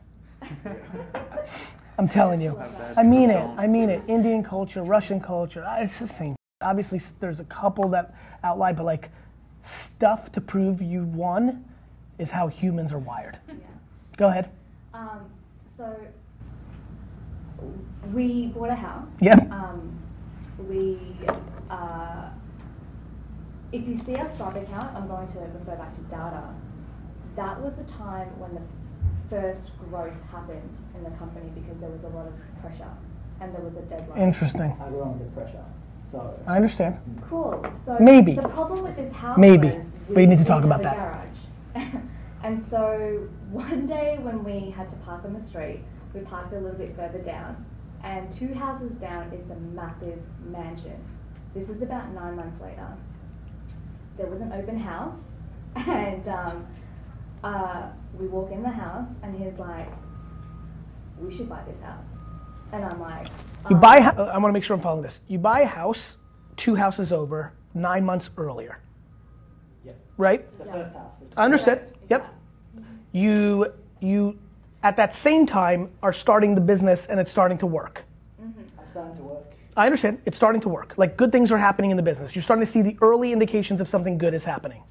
[1.98, 2.58] I'm telling you.
[2.96, 3.44] I mean it.
[3.58, 4.02] I mean it.
[4.08, 6.34] Indian culture, Russian culture, uh, it's the same.
[6.60, 9.10] Obviously, there's a couple that outlie, but like
[9.64, 11.64] stuff to prove you won
[12.18, 13.38] is how humans are wired.
[13.48, 13.54] Yeah.
[14.16, 14.48] Go ahead.
[14.94, 15.20] Um,
[15.66, 15.94] so
[18.12, 19.20] we bought a house.
[19.20, 19.50] Yep.
[19.50, 19.92] Um,
[20.68, 20.98] we,
[21.70, 22.28] uh,
[23.72, 26.44] if you see our stock account, I'm going to refer back to data.
[27.36, 28.60] That was the time when the
[29.30, 32.90] first growth happened in the company because there was a lot of pressure
[33.40, 34.20] and there was a deadline.
[34.20, 34.76] Interesting.
[34.80, 35.64] I grew under pressure.
[36.10, 36.96] So I understand.
[36.96, 37.20] Hmm.
[37.30, 37.66] Cool.
[37.84, 38.34] So Maybe.
[38.34, 39.68] the problem with this house Maybe.
[39.70, 40.82] was But you need to we talk didn't about
[41.74, 41.92] that.
[42.42, 45.80] and so one day when we had to park on the street,
[46.14, 47.64] we parked a little bit further down,
[48.04, 51.02] and two houses down, it's a massive mansion.
[51.54, 52.88] This is about nine months later.
[54.16, 55.20] There was an open house,
[55.76, 56.66] and um,
[57.42, 59.88] uh, we walk in the house, and he's like,
[61.20, 62.08] "We should buy this house,"
[62.72, 63.26] and I'm like,
[63.70, 63.96] You um, buy.
[63.98, 65.20] I want to make sure I'm following this.
[65.28, 66.16] You buy a house
[66.56, 68.78] two houses over nine months earlier,
[69.84, 70.46] yeah, right?
[70.58, 70.72] the Yeah.
[70.72, 71.14] first house.
[71.22, 71.80] It's I understand.
[72.08, 72.18] Yeah.
[72.18, 72.34] Yep.
[73.12, 74.38] You you
[74.82, 78.04] at that same time are starting the business and it's starting to work.
[78.40, 78.54] I'm
[78.90, 79.41] starting to work.
[79.76, 80.20] I understand.
[80.26, 80.94] It's starting to work.
[80.96, 82.34] Like good things are happening in the business.
[82.34, 84.82] You're starting to see the early indications of something good is happening.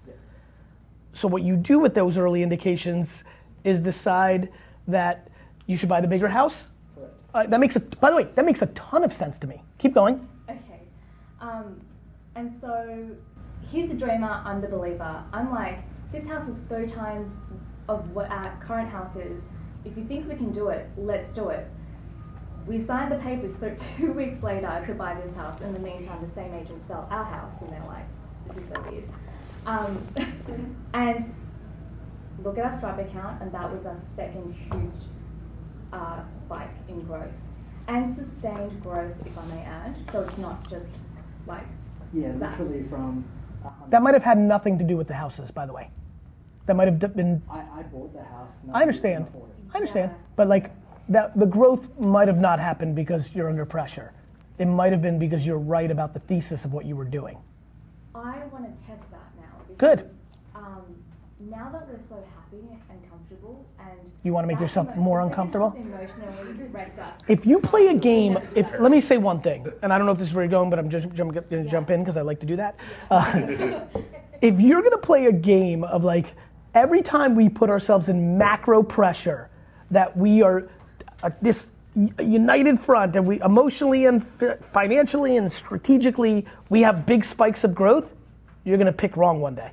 [1.14, 3.24] So what you do with those early indications
[3.64, 4.50] is decide
[4.88, 5.30] that
[5.68, 6.70] you should buy the bigger house.
[7.34, 9.62] Uh, that makes a, by the way, that makes a ton of sense to me.
[9.78, 10.28] Keep going.
[10.50, 10.82] Okay.
[11.40, 11.80] Um,
[12.36, 13.10] and so
[13.72, 15.24] he's the dreamer, I'm the believer.
[15.32, 15.80] I'm like,
[16.12, 17.42] this house is three times
[17.88, 19.46] of what our current house is.
[19.84, 21.68] if you think we can do it, let's do it.
[22.68, 25.62] We signed the papers th- two weeks later to buy this house.
[25.62, 28.06] In the meantime, the same agents sell our house, and they're like,
[28.48, 29.10] this is so weird.
[29.66, 30.02] Um,
[30.94, 31.24] and
[32.44, 34.96] look at our Stripe account, and that was our second huge
[35.94, 37.32] uh, spike in growth.
[37.88, 39.96] And sustained growth, if I may add.
[40.10, 40.98] So it's not just
[41.48, 41.66] like
[42.14, 42.60] Yeah, that.
[42.60, 43.26] literally from.
[43.90, 45.90] That might have had nothing to do with the houses, by the way.
[46.68, 47.42] That might have been.
[47.50, 48.60] I, I bought the house.
[48.66, 49.26] no I understand.
[49.26, 49.56] can afford it.
[49.74, 50.12] I understand.
[50.12, 50.18] Yeah.
[50.36, 50.72] But like
[51.12, 54.14] that, the growth might have not happened because you're under pressure.
[54.58, 57.38] It might have been because you're right about the thesis of what you were doing.
[58.16, 59.76] I want to test that now.
[59.78, 60.06] Good.
[60.56, 60.84] Um,
[61.50, 65.72] now that we're so happy and comfortable, and You wanna make yourself emo- more uncomfortable?
[65.72, 67.20] house Emotionally wrecked us.
[67.28, 70.14] If you play a game, if let me say one thing, and I don't know
[70.14, 72.22] if this is where you're going, but I'm just jump, gonna jump in because I
[72.22, 72.76] like to do that.
[73.10, 73.82] Uh,
[74.42, 76.34] if you're gonna play a game of like
[76.74, 79.50] every time we put ourselves in macro pressure,
[79.90, 80.70] that we are
[81.24, 81.68] uh, this
[82.20, 87.76] united front, and we emotionally and fi- financially and strategically we have big spikes of
[87.76, 88.14] growth,
[88.64, 89.72] you're gonna pick wrong one day.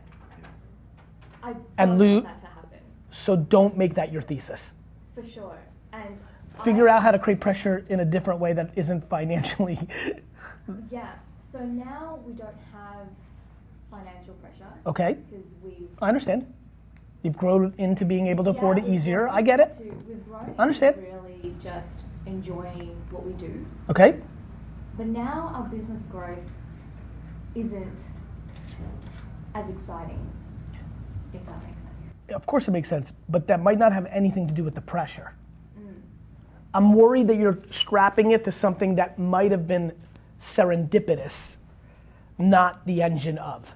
[1.42, 2.78] I don't And Lou- want that to happen
[3.10, 4.72] So don't make that your thesis.
[5.14, 5.56] for sure.
[5.92, 6.18] And
[6.64, 9.78] Figure I- out how to create pressure in a different way that isn't financially.
[10.90, 11.12] Yeah.
[11.40, 13.06] So now we don't have
[13.90, 14.70] financial pressure.
[14.86, 15.16] Okay.
[15.30, 16.52] Because we've I understand.
[17.22, 19.28] You've grown into being able to afford it easier.
[19.30, 19.78] I get it.
[20.28, 20.96] grown I understand.
[20.96, 21.08] into
[21.42, 23.66] really just enjoying what we do.
[23.88, 24.20] Okay.
[24.96, 26.44] But now our business growth
[27.54, 28.08] isn't
[29.54, 30.20] as exciting,
[31.32, 31.92] if that makes sense.
[32.34, 34.80] Of course it makes sense, but that might not have anything to do with the
[34.80, 35.32] pressure.
[35.78, 35.94] Mm.
[36.74, 39.92] I'm worried that you're strapping it to something that might have been
[40.40, 41.56] serendipitous,
[42.36, 43.74] not the engine of.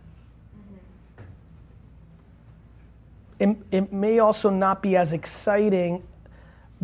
[3.40, 3.50] Mm-hmm.
[3.50, 6.02] It, it may also not be as exciting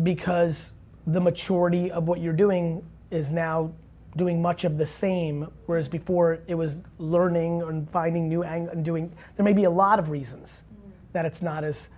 [0.03, 0.73] because
[1.07, 3.71] the maturity of what you're doing is now
[4.17, 8.83] doing much of the same, whereas before it was learning and finding new ang- and
[8.83, 9.11] doing.
[9.35, 10.63] There may be a lot of reasons
[11.13, 11.89] that it's not as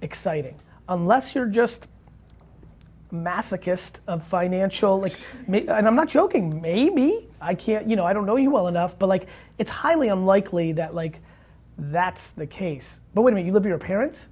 [0.00, 0.56] exciting,
[0.88, 1.88] unless you're just
[3.12, 5.14] masochist of financial like
[5.46, 8.98] and i'm not joking maybe i can't you know i don't know you well enough
[8.98, 11.20] but like it's highly unlikely that like
[11.78, 14.26] that's the case but wait a minute you live with your parents.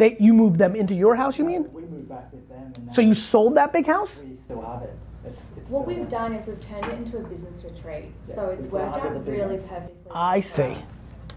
[0.00, 2.94] They you moved them into your house you mean We moved back with them, and
[2.94, 4.94] so you sold that big house we still have it.
[5.28, 8.06] It's, it's what still we've done is we've turned it into a business retreat.
[8.28, 9.70] Yeah, so it's we've worked started out really business.
[9.70, 10.10] perfectly.
[10.14, 10.62] I for see.
[10.62, 10.78] us.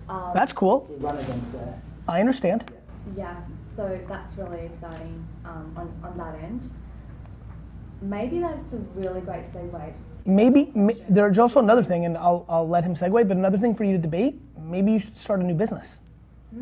[0.09, 1.65] Um, that's cool We run against the.
[2.07, 2.59] i understand
[3.15, 3.35] Yeah,
[3.65, 5.13] so that's really exciting
[5.45, 6.61] um, on, on that end.
[8.01, 9.93] Maybe that's a really great segue.
[10.25, 13.73] maybe ma- there's also another thing and I'll, I'll let him segue but another thing
[13.75, 14.33] for you to debate
[14.75, 15.99] maybe you should start a new business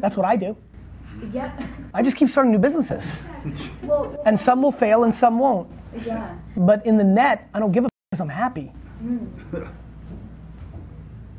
[0.04, 0.56] that's what i do
[1.32, 1.51] Yeah.
[1.93, 3.22] i just keep starting new businesses
[3.84, 5.69] well, and some will fail and some won't
[6.05, 6.36] yeah.
[6.55, 8.72] But in the net, I don't give a because I'm happy.
[9.03, 9.69] Mm.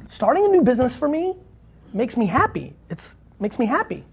[0.09, 1.35] Starting a new business for me
[1.93, 2.75] makes me happy.
[2.91, 4.05] It's makes me happy.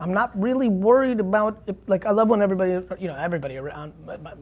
[0.00, 3.92] I'm not really worried about if, like I love when everybody you know everybody around
[4.06, 4.34] my, my,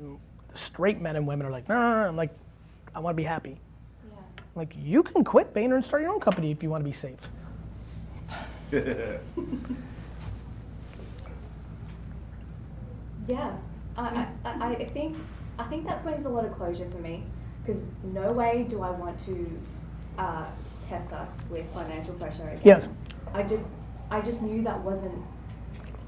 [0.55, 2.30] straight men and women are like no no no I'm like
[2.94, 3.61] I want to be happy.
[4.09, 4.18] Yeah.
[4.55, 6.96] Like you can quit Vayner and start your own company if you want to be
[6.96, 7.18] safe.
[13.29, 13.53] Yeah,
[13.97, 15.16] I, I, I think
[15.59, 17.25] I think that brings a lot of closure for me
[17.64, 19.61] because no way do I want to
[20.18, 20.47] uh,
[20.83, 22.61] test us with financial pressure again.
[22.64, 22.89] Yes.
[23.33, 23.70] I just
[24.11, 25.23] I just knew that wasn't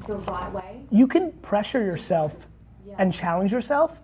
[0.07, 0.81] the right way.
[0.91, 2.47] You can pressure yourself
[2.87, 2.95] Yeah.
[2.99, 4.01] and challenge yourself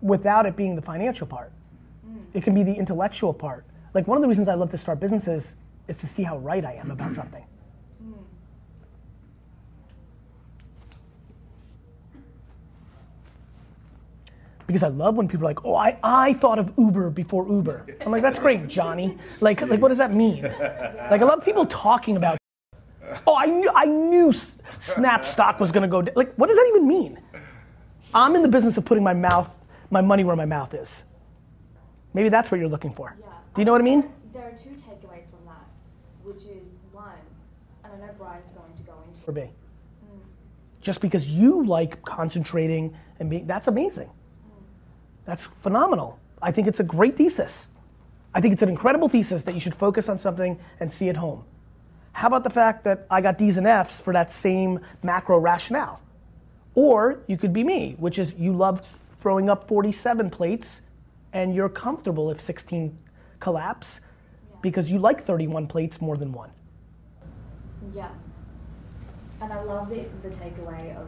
[0.00, 1.52] without it being the financial part.
[2.34, 3.64] It can be the intellectual part.
[3.94, 5.56] Like one of the reasons I love to start businesses
[5.88, 7.44] is to see how right I am about something.
[14.66, 17.86] Because I love when people are like, oh, I, I thought of Uber before Uber.
[18.00, 19.16] I'm like, that's great, Johnny.
[19.40, 20.42] Like, like what does that mean?
[20.42, 22.38] Like, I love people talking about,
[23.26, 24.32] oh, I knew, I knew
[24.80, 26.14] Snap stock was gonna go down.
[26.16, 27.20] Like, what does that even mean?
[28.12, 29.48] I'm in the business of putting my mouth,
[29.90, 31.02] my money where my mouth is.
[32.12, 33.14] Maybe that's what you're looking for.
[33.20, 33.26] Yeah.
[33.54, 34.10] Do you know what I mean?
[34.32, 35.66] There are two takeaways from that,
[36.24, 37.12] which is one,
[37.84, 39.40] and I know Brian's going to go into Or B.
[39.42, 40.18] Mm.
[40.80, 44.10] Just because you like concentrating and being, that's amazing.
[45.26, 46.18] That's phenomenal.
[46.40, 47.66] I think it's a great thesis.
[48.34, 51.16] I think it's an incredible thesis that you should focus on something and see it
[51.16, 51.44] home.
[52.12, 56.00] How about the fact that I got D's and F's for that same macro rationale?
[56.74, 58.82] Or you could be me, which is you love
[59.20, 60.82] throwing up 47 plates
[61.32, 62.96] and you're comfortable if 16
[63.40, 64.00] collapse
[64.62, 66.50] because you like 31 plates more than one.
[67.94, 68.08] Yeah.
[69.40, 71.06] And I love the, the takeaway of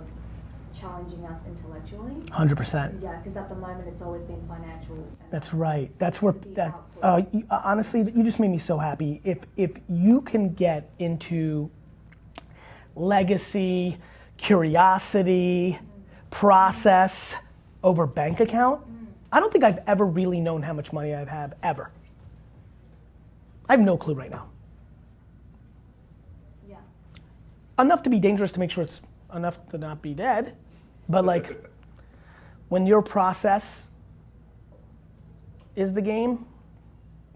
[0.79, 2.15] challenging us intellectually.
[2.27, 3.03] 100%.
[3.03, 4.97] Yeah, because at the moment it's always been financial.
[5.31, 5.91] That's right.
[5.99, 6.75] That's where that.
[7.03, 9.21] Uh, you, uh, honestly, you just made me so happy.
[9.25, 11.71] If if you can get into
[12.97, 13.99] legacy,
[14.37, 15.79] curiosity,
[16.31, 17.35] process
[17.83, 18.81] over bank account,
[19.31, 21.91] I don't think I've ever really known how much money I have ever.
[23.69, 24.49] I have no clue right now.
[26.69, 26.77] Yeah.
[27.79, 29.03] Enough to be dangerous to make sure it's
[29.35, 30.57] enough to not be dead,
[31.09, 31.65] but like
[32.69, 33.87] when your process
[35.77, 36.47] is the game,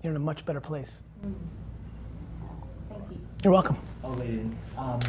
[0.03, 1.01] you're in a much better place.
[2.89, 3.19] Thank you.
[3.45, 3.77] You're welcome.
[4.05, 4.13] I'll.
[4.79, 5.01] Um,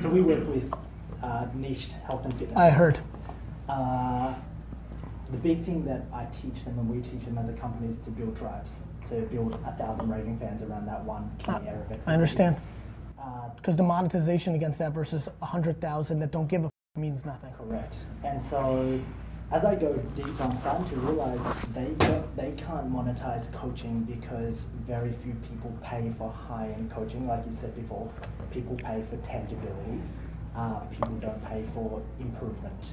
[0.00, 0.72] so we work with
[1.22, 2.56] uh, niched health and fitness.
[2.58, 2.98] I heard.
[3.68, 4.34] Uh,
[5.30, 7.98] the big thing that I teach them and we teach them as a company is
[7.98, 8.78] to build tribes,
[9.08, 12.02] to build a thousand raving fans around that one key area of expertise.
[12.06, 12.56] I understand.
[13.18, 17.52] Uh, Because the monetization against that versus 100,000 that don't give a f- means nothing.
[17.52, 17.94] Correct.
[18.24, 19.00] And so,
[19.52, 21.94] as I go deeper, I'm starting to realize they
[22.36, 27.26] they can't monetize coaching because very few people pay for high-end coaching.
[27.26, 28.12] Like you said before,
[28.50, 30.00] people pay for tangibility.
[30.56, 32.90] Uh, people don't pay for improvement.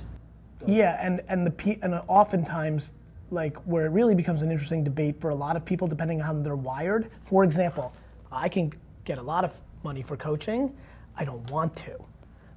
[0.66, 2.94] Yeah, and and the and oftentimes,
[3.32, 6.28] like where it really becomes an interesting debate for a lot of people, depending on
[6.28, 7.12] how they're wired.
[7.26, 7.94] For example,
[8.32, 8.74] I can
[9.06, 10.76] get a lot of money for coaching.
[11.16, 12.07] I don't want to.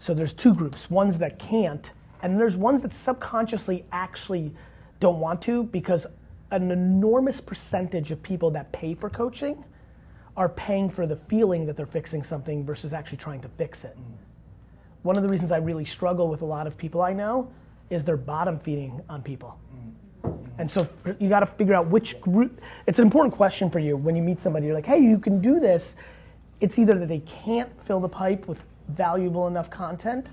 [0.00, 1.90] So there's two groups: ones that can't,
[2.22, 4.52] and there's ones that subconsciously actually
[4.98, 6.06] don't want to because
[6.50, 9.64] an enormous percentage of people that pay for coaching
[10.36, 13.96] are paying for the feeling that they're fixing something versus actually trying to fix it.
[13.96, 14.14] Mm.
[15.02, 17.50] One of the reasons I really struggle with a lot of people I know
[17.90, 19.58] is they're bottom feeding on people.
[20.24, 20.38] Mm.
[20.58, 20.88] And so
[21.18, 22.60] you got to figure out which group.
[22.86, 24.66] It's an important question for you when you meet somebody.
[24.66, 25.94] You're like, hey, you can do this.
[26.60, 30.28] It's either that they can't fill the pipe with valuable enough content,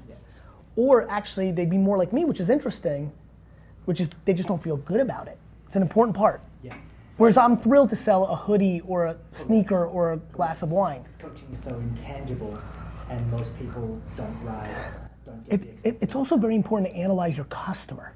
[0.75, 3.11] or actually they'd be more like me, which is interesting,
[3.85, 5.37] which is they just don't feel good about it.
[5.65, 6.41] It's an important part.
[6.63, 6.75] Yeah.
[7.17, 11.01] Whereas I'm thrilled to sell a hoodie or a sneaker or a glass of wine.
[11.03, 12.57] Because coaching is so intangible,
[13.09, 14.75] and most people don't rise,
[15.25, 18.13] don't get It, the it, it's also very important to analyze your customer.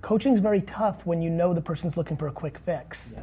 [0.00, 3.14] Coaching is very tough when you know the person's looking for a quick fix.
[3.14, 3.22] Yeah.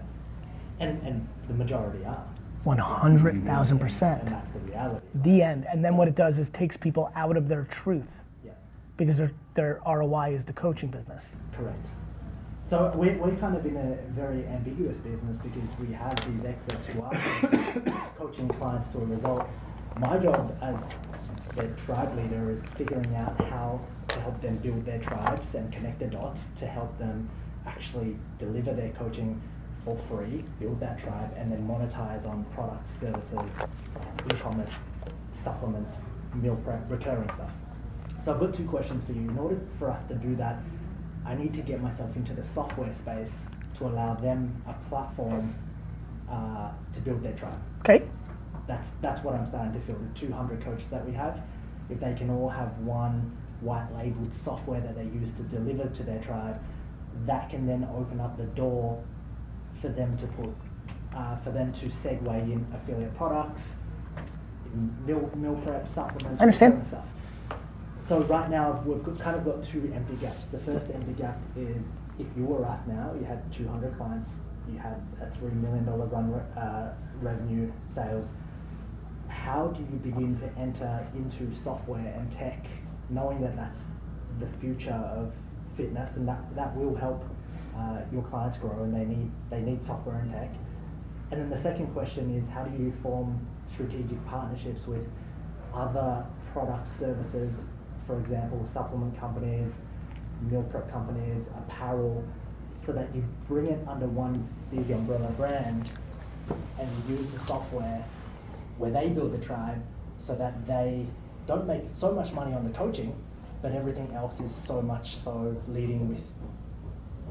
[0.80, 2.26] And, and the majority are.
[2.66, 4.20] 100,000%.
[4.20, 5.05] And that's the reality.
[5.16, 5.66] The end.
[5.72, 8.51] And then what it does is takes people out of their truth Yeah.
[8.97, 11.38] because their, their ROI is the coaching business.
[11.53, 11.86] Correct.
[12.66, 16.86] So we're, we're kind of in a very ambiguous business because we have these experts
[16.86, 17.12] who are
[18.18, 19.47] coaching clients to a result.
[19.97, 20.88] My job as
[21.55, 25.99] their tribe leader is figuring out how to help them build their tribes and connect
[25.99, 27.30] the dots to help them
[27.66, 29.41] actually deliver their coaching
[29.84, 33.60] for free, build that tribe, and then monetize on products, services,
[34.32, 34.84] e-commerce,
[35.34, 36.04] supplements,
[36.36, 37.52] meal prep, recurring stuff.
[38.24, 39.22] So I've got two questions for you.
[39.22, 40.60] In order for us to do that,
[41.26, 43.44] I need to get myself into the software space
[43.76, 45.56] to allow them a platform
[46.30, 47.60] uh, to build their tribe.
[47.82, 48.06] Okay?
[48.68, 49.96] That's that's what I'm starting to feel.
[49.96, 51.42] The 200 coaches that we have,
[51.90, 56.04] if they can all have one white labeled software that they use to deliver to
[56.04, 56.62] their tribe,
[57.26, 59.04] that can then open up the door
[59.82, 60.50] for them to put,
[61.16, 63.76] uh, for them to segue in affiliate products,
[65.06, 66.74] meal meal prep supplements, I understand.
[66.74, 67.08] recurring stuff.
[68.02, 70.48] So right now we've got, kind of got two empty gaps.
[70.48, 74.80] The first empty gap is if you were us now, you had 200 clients, you
[74.80, 76.90] had a three million dollar run re- uh,
[77.22, 78.34] revenue sales.
[79.30, 82.68] How do you begin to enter into software and tech,
[83.10, 83.90] knowing that that's
[84.40, 85.36] the future of
[85.76, 87.24] fitness and that, that will help
[87.76, 90.52] uh, your clients grow and they need they need software and tech.
[91.32, 95.08] And then the second question is how do you form strategic partnerships with
[95.74, 97.70] other product services,
[98.06, 99.82] for example, supplement companies,
[100.50, 102.24] meal prep companies, apparel,
[102.76, 105.90] so that you bring it under one big umbrella brand
[106.80, 108.04] and use the software
[108.78, 109.82] where they build the tribe
[110.20, 111.06] so that they
[111.48, 113.16] don't make so much money on the coaching,
[113.62, 116.22] but everything else is so much so leading with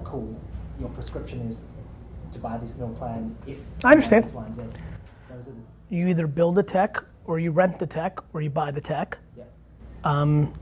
[0.05, 0.37] cool.
[0.79, 1.65] Your prescription is
[2.33, 4.25] to buy this meal plan if I understand.
[4.27, 4.63] X, Y, and Z.
[5.29, 8.51] Those are the, You either build the tech or you rent the tech or you
[8.51, 9.19] buy the tech.
[9.37, 9.45] yeah.
[10.05, 10.53] Um,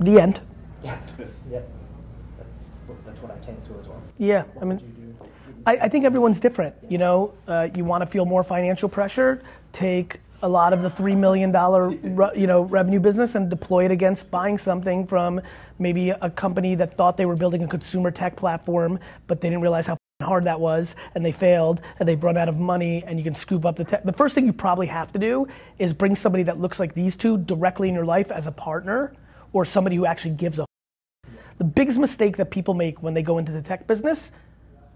[0.00, 0.40] the end.
[0.82, 0.96] Yeah.
[1.50, 1.68] yep.
[2.38, 2.48] That's,
[2.86, 4.00] what- that's what I came to as well.
[4.18, 5.30] Yeah, What I mean, would you do?
[5.66, 6.74] I, I think everyone's different.
[6.88, 10.90] You know, uh, you want to feel more financial pressure, take a lot of the
[10.90, 11.90] three million dollar
[12.34, 15.40] you know revenue business and deploy it against buying something from
[15.78, 19.62] maybe a company that thought they were building a consumer tech platform, but they didn't
[19.62, 23.18] realize how hard that was, and they failed, and they've run out of money, and
[23.18, 24.02] you can scoop up the tech.
[24.02, 25.46] The first thing you probably have to do
[25.78, 29.14] is bring somebody that looks like these two directly in your life as a partner
[29.52, 30.66] or somebody who actually gives a.
[31.58, 34.32] The biggest mistake that people make when they go into the tech business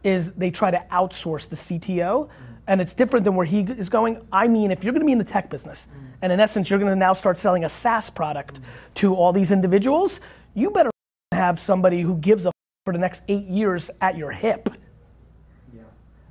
[0.02, 2.28] is they try to outsource the CTO,
[2.72, 4.26] and it's different than where he is going.
[4.32, 5.88] I mean, if you're going to be in the tech business,
[6.22, 8.60] and in essence, you're going to now start selling a SaaS product
[8.94, 10.20] to all these individuals,
[10.54, 10.88] you better
[11.32, 12.52] have somebody who gives a
[12.86, 14.70] for the next eight years at your hip.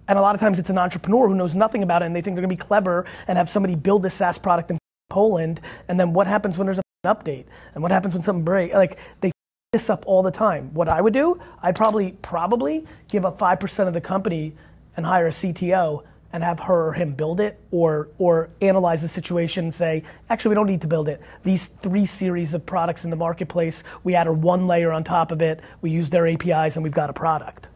[0.08, 2.22] And a lot of times it's an entrepreneur who knows nothing about it and they
[2.22, 4.80] think they're gonna be clever and have somebody build this SaaS product in
[5.12, 5.62] Poland.
[5.88, 7.46] And then what happens when there's an update?
[7.76, 8.74] And what happens when something breaks?
[8.74, 9.32] Like they
[9.74, 10.74] this up all the time.
[10.74, 14.54] What I would do, I'd probably probably give up five percent of the company
[14.98, 16.04] and hire a CTO
[16.34, 20.50] and have her or him build it or or analyze the situation and say, actually
[20.50, 21.22] we don't need to build it.
[21.44, 25.42] These three series of products in the marketplace, we added one layer on top of
[25.42, 27.68] it, we use their APIs and we've got a product.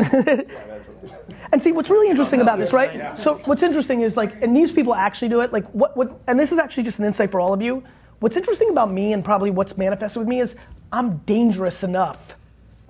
[1.52, 3.18] and see what's really interesting about this, right?
[3.18, 5.52] So what's interesting is like, and these people actually do it.
[5.52, 7.82] Like what, what, and this is actually just an insight for all of you.
[8.20, 10.56] What's interesting about me and probably what's manifested with me is
[10.92, 12.34] I'm dangerous enough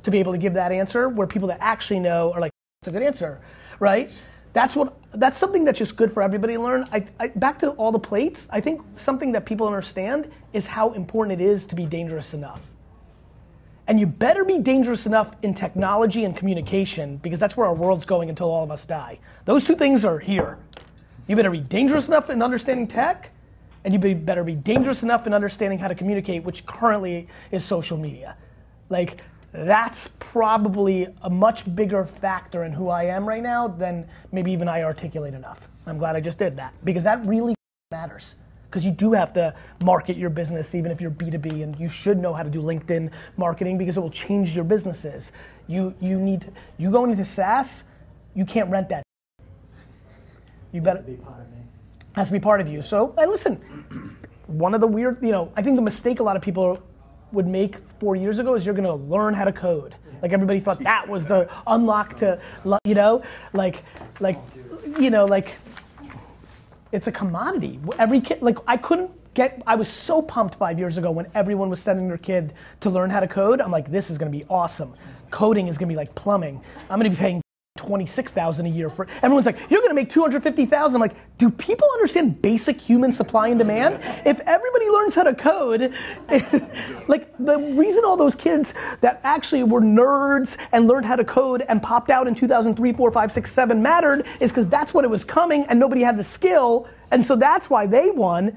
[0.03, 2.89] to be able to give that answer where people that actually know are like, it's
[2.89, 3.41] a good answer,
[3.81, 4.23] right?
[4.53, 6.89] That's what, that's something that's just good for everybody to learn.
[6.93, 10.93] I, I, back to all the plates, I think something that people understand is how
[10.93, 12.61] important it is to be dangerous enough.
[13.87, 18.05] And you better be dangerous enough in technology and communication because that's where our world's
[18.05, 19.19] going until all of us die.
[19.47, 20.59] Those two things are here.
[21.27, 23.31] You better be dangerous enough in understanding tech,
[23.85, 27.97] and you better be dangerous enough in understanding how to communicate, which currently is social
[27.97, 28.37] media.
[28.91, 29.23] Like,
[29.53, 34.69] that's probably a much bigger factor in who I am right now than maybe even
[34.69, 35.69] I articulate enough.
[35.87, 37.55] I'm glad I just did that because that really
[37.91, 38.37] matters
[38.71, 39.53] because you do have to
[39.85, 43.11] market your business even if you're B2B and you should know how to do LinkedIn
[43.37, 45.33] marketing because it will change your businesses.
[45.67, 47.83] You you need to, you going into SaaS,
[48.35, 49.03] you can't rent that.
[50.73, 51.59] You better be part of me.
[52.13, 52.83] Has to be part of you.
[52.83, 56.37] So, and listen, one of the weird, you know, I think the mistake a lot
[56.37, 56.81] of people
[57.33, 59.95] would make four years ago is you're going to learn how to code.
[60.23, 62.41] Like everybody thought that was the unlock to,
[62.85, 63.23] you know,
[63.53, 63.83] like,
[64.21, 64.39] like,
[64.99, 65.57] you know, like
[66.93, 67.81] it's a commodity.
[67.99, 71.71] Every kid, like I couldn't get, I was so pumped five years ago when everyone
[71.71, 73.61] was sending their kid to learn how to code.
[73.61, 74.93] I'm like, this is gonna be awesome.
[75.31, 76.61] Coding is gonna be like plumbing.
[76.91, 77.41] I'm gonna be paying
[77.81, 80.95] 26,000 a year for, everyone's like, you're gonna make 250,000.
[80.95, 84.01] I'm like, do people understand basic human supply and demand?
[84.27, 85.95] If everybody learns how to code,
[87.09, 91.65] like the reason all those kids that actually were nerds and learned how to code
[91.69, 95.09] and popped out in 2003, 4, 5, 6, 7 mattered is because that's what it
[95.09, 96.89] was coming and nobody had the skill.
[97.11, 98.57] And so that's why they won.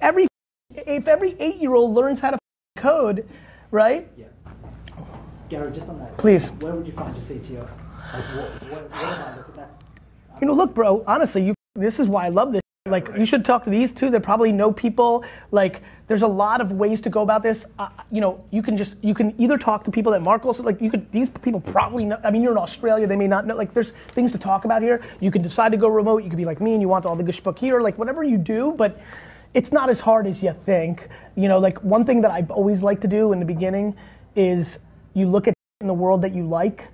[0.00, 0.28] Every,
[0.70, 2.38] if every eight year old learns how to
[2.76, 3.26] code,
[3.70, 4.08] right?
[4.16, 4.26] Yeah.
[5.54, 6.16] Gary, just on that.
[6.16, 6.50] Please.
[6.50, 7.60] Where would you find a CTO?
[7.60, 9.70] Like, what, what, what I look at?
[10.40, 11.04] You know, look, bro.
[11.06, 11.54] Honestly, you.
[11.76, 12.60] This is why I love this.
[12.86, 14.10] Like, you should talk to these two.
[14.10, 15.24] They probably know people.
[15.52, 17.64] Like, there's a lot of ways to go about this.
[17.78, 20.64] Uh, you know, you can just you can either talk to people that Mark also
[20.64, 20.80] like.
[20.80, 22.18] You could these people probably know.
[22.24, 23.06] I mean, you're in Australia.
[23.06, 23.54] They may not know.
[23.54, 25.02] Like, there's things to talk about here.
[25.20, 26.24] You can decide to go remote.
[26.24, 27.80] You could be like me and you want all the gushbook here.
[27.80, 29.00] Like, whatever you do, but
[29.54, 31.08] it's not as hard as you think.
[31.36, 33.94] You know, like one thing that I've always liked to do in the beginning
[34.34, 34.80] is
[35.14, 36.88] you look at in the world that you like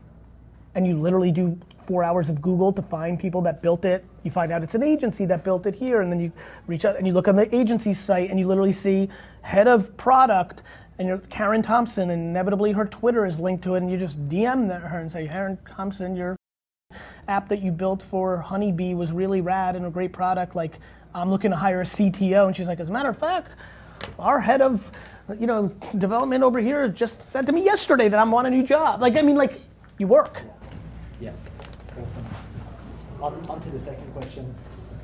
[0.74, 4.04] and you literally do four hours of Google to find people that built it.
[4.22, 6.30] You find out it's an agency that built it here, and then you
[6.68, 9.08] reach out and you look on the agency site and you literally see
[9.42, 10.62] head of product
[11.00, 14.28] and you're Karen Thompson, and inevitably her Twitter is linked to it, and you just
[14.28, 16.36] DM her and say, Karen Thompson, your
[17.26, 20.54] app that you built for Honeybee was really rad and a great product.
[20.54, 20.78] Like,
[21.14, 23.56] I'm looking to hire a CTO, and she's like, as a matter of fact,
[24.18, 24.92] our head of
[25.38, 25.68] you know,
[25.98, 29.00] development over here just said to me yesterday that I'm on a new job.
[29.00, 29.60] Like, I mean, like,
[29.98, 30.42] you work.
[31.20, 31.32] Yeah,
[32.02, 32.24] awesome.
[33.20, 34.54] On, on to the second question.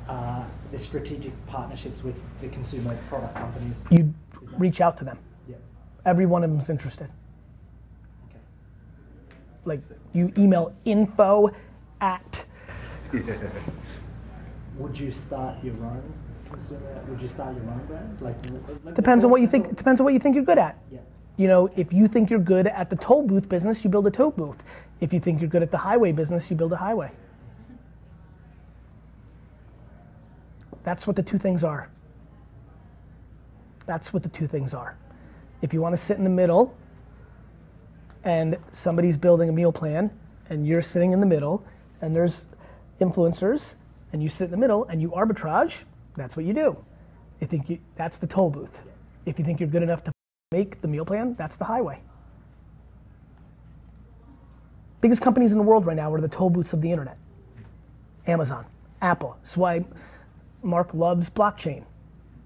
[0.07, 3.83] Uh, the strategic partnerships with the consumer product companies.
[3.89, 4.13] You
[4.57, 5.19] reach out to them.
[5.47, 5.57] Yeah.
[6.05, 7.09] Every one of them is interested.
[8.29, 8.39] Okay.
[9.65, 9.81] Like,
[10.13, 11.51] you email info
[11.99, 12.45] at.
[14.77, 16.13] Would you start your own
[16.49, 17.03] consumer?
[17.07, 18.21] Would you start your own brand?
[18.21, 18.37] Like,
[18.83, 19.75] like Depends on what you think.
[19.75, 20.77] Depends on what you think you're good at.
[20.91, 20.99] Yeah.
[21.37, 24.11] You know, if you think you're good at the toll booth business, you build a
[24.11, 24.61] toll booth.
[24.99, 27.11] If you think you're good at the highway business, you build a highway.
[30.83, 31.89] That's what the two things are.
[33.85, 34.97] That's what the two things are.
[35.61, 36.75] If you want to sit in the middle
[38.23, 40.11] and somebody's building a meal plan
[40.49, 41.63] and you're sitting in the middle
[42.01, 42.45] and there's
[42.99, 43.75] influencers
[44.13, 45.83] and you sit in the middle and you arbitrage,
[46.17, 46.77] that's what you do.
[47.39, 48.81] You think you, that's the toll booth.
[49.25, 50.11] If you think you're good enough to
[50.51, 52.01] make the meal plan, that's the highway.
[55.01, 57.17] Biggest companies in the world right now are the toll booths of the internet.
[58.25, 58.65] Amazon,
[59.01, 59.37] Apple.
[59.41, 59.85] That's why
[60.63, 61.83] Mark loves blockchain.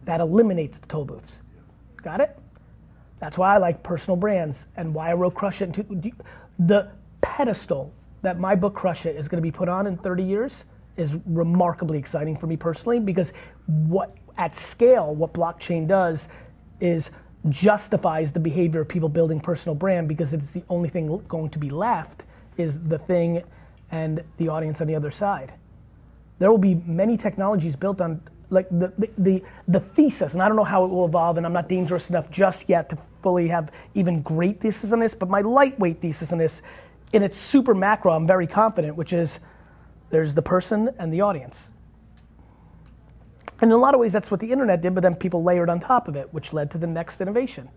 [0.05, 1.41] That eliminates the toll booths.
[1.97, 2.37] Got it?
[3.19, 5.77] That's why I like personal brands and why I wrote Crush It.
[5.77, 6.11] Into,
[6.59, 6.89] the
[7.21, 10.65] pedestal that my book Crush It is going to be put on in 30 years
[10.97, 13.33] is remarkably exciting for me personally because
[13.67, 16.29] what at scale what blockchain does
[16.79, 17.11] is
[17.49, 21.59] justifies the behavior of people building personal brand because it's the only thing going to
[21.59, 22.23] be left
[22.57, 23.43] is the thing
[23.91, 25.53] and the audience on the other side.
[26.39, 30.47] There will be many technologies built on like the, the, the, the, thesis, and I
[30.49, 33.47] don't know how it will evolve, and I'm not dangerous enough just yet to fully
[33.47, 36.61] have even great thesis on this, but my lightweight thesis on this,
[37.13, 39.39] in its super macro, I'm very confident, which is
[40.09, 41.71] there's the person and the audience.
[43.61, 45.69] And in a lot of ways, that's what the internet did, but then people layered
[45.69, 47.69] on top of it, which led to the next innovation.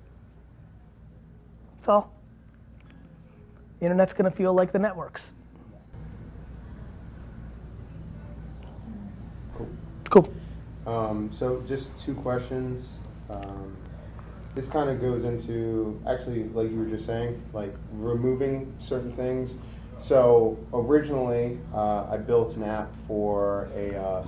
[1.76, 2.12] That's all.
[3.78, 5.32] The internet's gonna feel like the networks.
[9.54, 9.68] Cool.
[10.08, 10.32] Cool.
[10.86, 12.94] Um, so just two questions.
[13.28, 13.76] Um,
[14.54, 19.56] this kind of goes into actually, like you were just saying, like removing certain things.
[19.98, 24.26] So originally, uh, I built an app for a uh,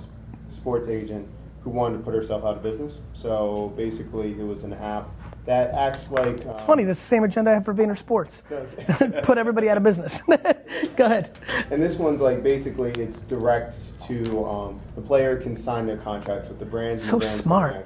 [0.49, 1.27] sports agent
[1.67, 2.99] who wanted to put herself out of business.
[3.13, 5.09] So basically, it was an app
[5.45, 6.45] that acts like.
[6.45, 6.85] Um, it's funny.
[6.85, 8.41] That's the same agenda I have for Vayner Sports.
[9.23, 10.21] put everybody out of business.
[10.95, 11.37] Go ahead.
[11.69, 16.47] And this one's like basically it's direct to um, the player can sign their contracts
[16.47, 17.01] with the brand.
[17.01, 17.75] So the smart.
[17.75, 17.85] So,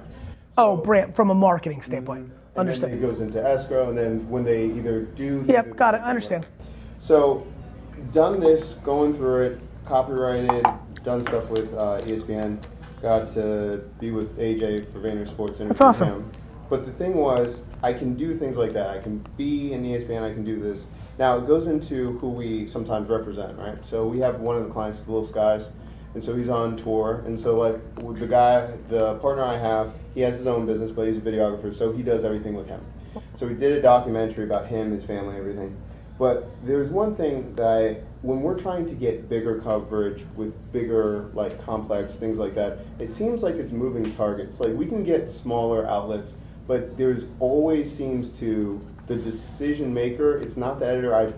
[0.58, 2.28] oh, brand from a marketing standpoint.
[2.28, 2.60] Mm-hmm.
[2.60, 2.94] Understood.
[2.94, 5.44] It goes into escrow, and then when they either do.
[5.48, 6.02] Yep, got it.
[6.02, 6.46] I understand.
[7.00, 7.48] So,
[8.12, 10.68] done this, going through it, copyrighted,
[11.04, 12.62] done stuff with uh, ESPN,
[13.02, 15.60] got to be with AJ for Vayner Sports.
[15.60, 16.08] That's awesome.
[16.08, 16.32] Him.
[16.70, 18.89] But the thing was, I can do things like that.
[18.89, 20.24] I can be in ESPN.
[20.24, 20.86] I can do this.
[21.20, 23.86] Now it goes into who we sometimes represent, right?
[23.86, 25.70] So we have one of the clients, the Lil Skies,
[26.14, 27.24] and so he's on tour.
[27.26, 31.08] And so like the guy, the partner I have, he has his own business, but
[31.08, 32.82] he's a videographer, so he does everything with him.
[33.36, 35.76] So we did a documentary about him, his family, everything.
[36.18, 41.32] But there's one thing that I, when we're trying to get bigger coverage with bigger,
[41.34, 44.59] like complex things like that, it seems like it's moving targets.
[44.59, 46.36] Like we can get smaller outlets,
[46.67, 50.38] but there's always seems to the decision maker.
[50.38, 51.15] It's not the editor.
[51.15, 51.34] I,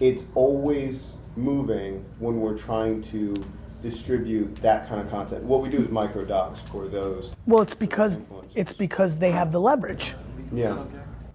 [0.00, 3.34] it's always moving when we're trying to
[3.80, 5.44] distribute that kind of content.
[5.44, 7.30] What we do is micro docs for those.
[7.46, 8.20] Well, it's because
[8.54, 10.14] it's because they have the leverage.
[10.52, 10.84] Yeah.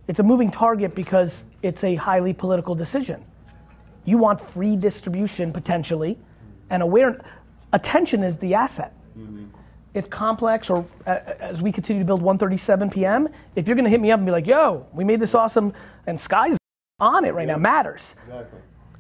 [0.07, 3.23] It's a moving target because it's a highly political decision.
[4.06, 6.18] You want free distribution potentially,
[6.70, 7.24] and aware
[7.72, 8.93] attention is the asset.
[9.18, 9.45] Mm-hmm.
[9.93, 13.91] If complex or uh, as we continue to build 137 p.m., if you're going to
[13.91, 15.74] hit me up and be like, "Yo, we made this awesome,"
[16.08, 16.58] and Sky's
[16.99, 17.54] on it right yeah.
[17.54, 18.16] now, matters.
[18.28, 18.60] Exactly.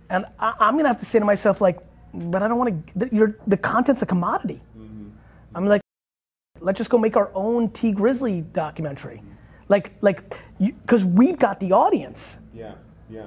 [0.09, 1.79] And I, am going to have to say to myself, like,
[2.13, 3.09] but I don't want to.
[3.11, 4.61] You're, the content's a commodity.
[4.77, 5.09] Mm-hmm.
[5.55, 5.81] I'm like,
[6.59, 9.33] let's just go make our own Tee Grizzley documentary, mm-hmm.
[9.69, 12.37] like like because we've got the audience.
[12.53, 12.75] Yeah,
[13.09, 13.25] yeah.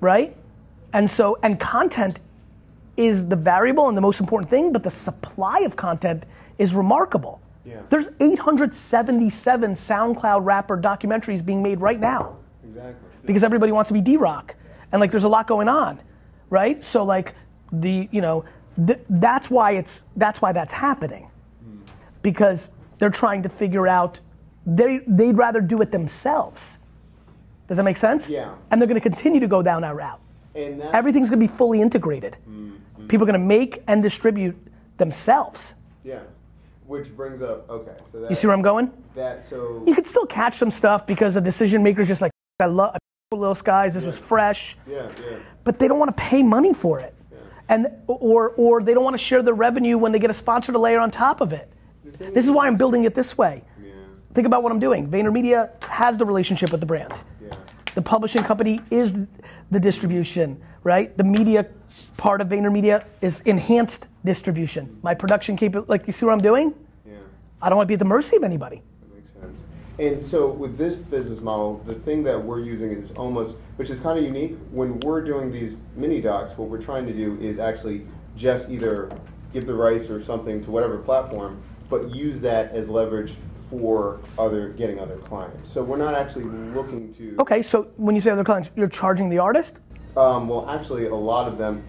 [0.00, 0.36] Right,
[0.92, 2.18] and so and content
[2.96, 6.24] is the variable and the most important thing, but the supply of content
[6.58, 7.40] is remarkable.
[7.64, 7.80] Yeah.
[7.88, 12.36] There's 877 SoundCloud rapper documentaries being made right now.
[12.64, 13.08] Exactly.
[13.24, 14.54] Because everybody wants to be D-Rock.
[14.90, 16.00] And like there's a lot going on,
[16.50, 16.82] right?
[16.82, 17.34] So like
[17.72, 18.44] the you know
[18.86, 21.30] th- that's why it's that's why that's happening
[21.64, 21.78] hmm.
[22.20, 24.20] because they're trying to figure out
[24.66, 26.78] they they'd rather do it themselves
[27.66, 30.20] does that make sense yeah and they're going to continue to go down that route
[30.54, 33.06] that, everything's going to be fully integrated mm-hmm.
[33.08, 34.56] people are going to make and distribute
[34.98, 35.74] themselves
[36.04, 36.20] yeah
[36.86, 40.06] which brings up okay so that, you see where i'm going that so you could
[40.06, 42.96] still catch some stuff because the decision makers just like i love
[43.32, 44.08] Lil Skies this yeah.
[44.08, 47.14] was fresh yeah yeah but they don't want to pay money for it
[47.72, 50.72] and or or they don't want to share the revenue when they get a sponsor
[50.72, 51.72] to layer on top of it.
[52.34, 53.64] This is why I'm building it this way.
[53.82, 53.92] Yeah.
[54.34, 55.08] Think about what I'm doing.
[55.08, 57.12] VaynerMedia has the relationship with the brand.
[57.42, 57.50] Yeah.
[57.94, 59.12] The publishing company is
[59.72, 61.16] the distribution, right?
[61.16, 61.66] The media
[62.18, 64.98] part of VaynerMedia is enhanced distribution.
[65.02, 66.74] My production capability, like you see what I'm doing?
[67.06, 67.14] Yeah.
[67.62, 68.82] I don't want to be at the mercy of anybody.
[69.00, 69.58] That makes sense.
[69.98, 73.98] And so with this business model, the thing that we're using is almost, which is
[73.98, 74.58] kind of unique.
[74.72, 78.06] When we're doing these mini docs, what we're trying to do is actually
[78.36, 79.10] just either
[79.54, 83.32] give the rights or something to whatever platform, but use that as leverage
[83.72, 85.72] for other getting other clients.
[85.72, 87.36] So we're not actually looking to.
[87.40, 89.78] Okay, so when you say other clients, you're charging the artist?
[90.14, 91.82] Um, well, actually, a lot of them.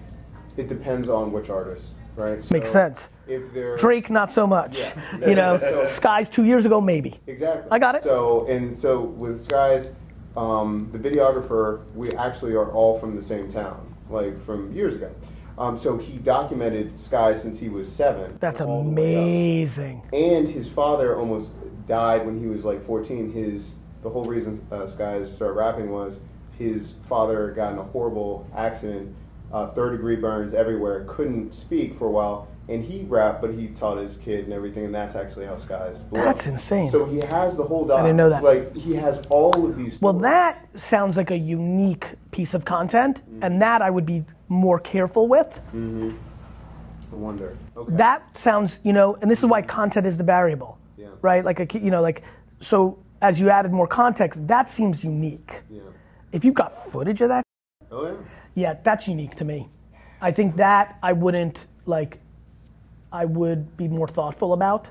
[0.56, 1.84] It depends on which artist,
[2.16, 2.50] right?
[2.52, 4.78] Makes sense if they're Drake, not so much.
[4.78, 4.96] Yeah.
[5.28, 7.20] you know, so, Skies two years ago, maybe.
[7.28, 7.68] Exactly.
[7.70, 8.04] I got it.
[8.04, 9.92] So and so with Skies,
[10.38, 15.12] um, the videographer, we actually are all from the same town, like from years ago.
[15.58, 18.38] Um, so he documented Sky since he was seven.
[18.40, 19.22] That's all the way up.
[19.22, 20.02] amazing.
[20.12, 21.52] And his father almost
[21.88, 23.32] died when he was like 14.
[23.32, 26.20] His the whole reason uh, Sky started rapping was
[26.58, 29.16] his father got in a horrible accident,
[29.52, 33.68] uh, third degree burns everywhere, couldn't speak for a while, and he rapped, but he
[33.68, 36.36] taught his kid and everything, and that's actually how Sky's blew up.
[36.36, 36.90] That's insane.
[36.90, 38.00] So he has the whole doc.
[38.00, 38.44] I didn't know that.
[38.44, 40.02] Like he has all of these.
[40.02, 40.22] Well, stories.
[40.24, 45.28] that sounds like a unique piece of content, and that I would be more careful
[45.28, 45.60] with.
[45.74, 47.58] I wonder.
[47.78, 47.96] Okay.
[47.96, 51.08] That sounds, you know, and this is why content is the variable, Yeah.
[51.22, 51.44] right?
[51.44, 52.24] Like a, you know, like
[52.60, 55.62] so as you added more context, that seems unique.
[55.70, 55.82] Yeah.
[56.32, 57.44] If you've got footage of that,
[57.92, 58.14] Oh yeah.
[58.56, 59.70] yeah, that's unique to me.
[60.22, 62.20] I think that I wouldn't like.
[63.12, 64.88] I would be more thoughtful about.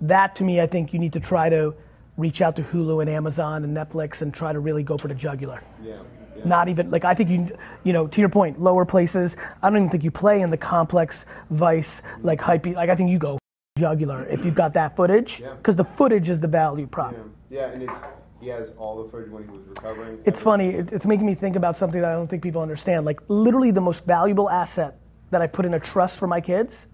[0.00, 1.74] That to me, I think you need to try to
[2.16, 5.14] reach out to Hulu and Amazon and Netflix and try to really go for the
[5.14, 5.62] jugular.
[5.82, 5.96] Yeah.
[6.36, 6.44] yeah.
[6.44, 9.36] Not even like I think you you know to your point lower places.
[9.62, 12.66] I don't even think you play in the complex vice like hype.
[12.66, 13.38] Like I think you go
[13.82, 15.54] jugular if you've got that footage Yeah.
[15.54, 17.12] because the footage is the value prop.
[17.12, 17.18] Yeah.
[17.50, 17.98] Yeah, and it's
[18.40, 20.18] he has all the footage when he was recovering.
[20.24, 20.68] It's funny.
[20.70, 23.04] it- It's making me think about something that I don't think people understand.
[23.06, 24.96] Like literally the most valuable asset
[25.30, 26.86] that I put in a trust for my kids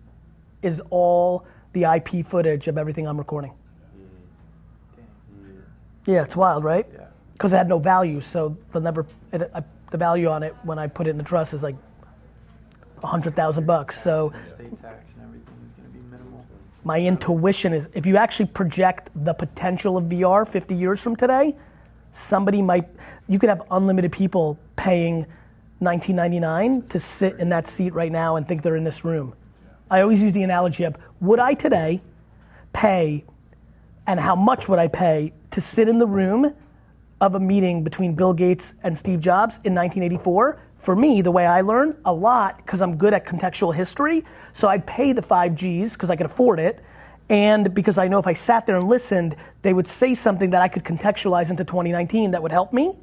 [0.62, 3.52] is all the IP footage of everything I'm recording.
[5.36, 5.60] Mm.
[6.06, 6.86] Yeah, it's wild, right?
[6.92, 7.06] Yeah.
[7.32, 9.06] Because it had no value, so they'll never.
[9.32, 11.76] It, I, the value on it when I put it in the trust is like
[13.02, 14.00] a hundred thousand bucks.
[14.00, 16.44] So State tax and everything is going to be minimal.
[16.84, 21.56] My intuition is if you actually project the potential of VR 50 years from today,
[22.12, 22.88] somebody might
[23.26, 25.26] you could have unlimited people paying
[25.80, 29.34] 19.99 to sit in that seat right now and think they're in this room.
[29.90, 32.02] I always use the analogy of would I today
[32.72, 33.24] pay
[34.06, 36.54] and how much would I pay to sit in the room
[37.20, 40.60] of a meeting between Bill Gates and Steve Jobs in 1984?
[40.84, 44.22] For me, the way I learn a lot, because I'm good at contextual history,
[44.52, 46.84] so I'd pay the five G's because I could afford it,
[47.30, 50.60] and because I know if I sat there and listened, they would say something that
[50.60, 52.98] I could contextualize into 2019 that would help me.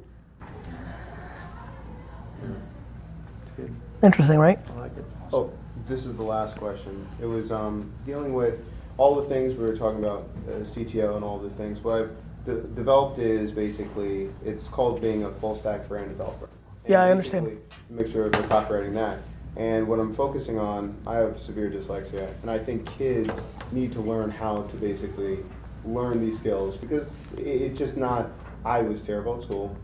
[4.00, 4.60] Interesting, right?
[4.76, 5.04] I like it.
[5.32, 5.52] Oh,
[5.88, 7.04] this is the last question.
[7.20, 8.60] It was um, dealing with
[8.96, 11.82] all the things we were talking about, uh, CTO and all the things.
[11.82, 12.16] What I've
[12.46, 16.48] de- developed is basically it's called being a full stack brand developer.
[16.86, 17.58] Yeah, I understand.
[17.88, 19.18] a mixture of the copywriting that.
[19.56, 23.30] And what I'm focusing on, I have severe dyslexia, and I think kids
[23.70, 25.38] need to learn how to basically
[25.84, 28.30] learn these skills because it, it's just not.
[28.64, 29.76] I was terrible at school.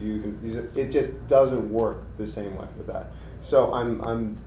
[0.00, 0.70] You can.
[0.74, 3.12] It just doesn't work the same way with that.
[3.42, 4.38] So I'm I'm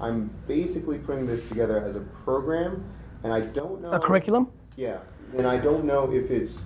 [0.00, 2.84] I'm basically putting this together as a program,
[3.24, 4.48] and I don't know A curriculum?
[4.76, 4.98] Yeah,
[5.36, 6.62] and I don't know if it's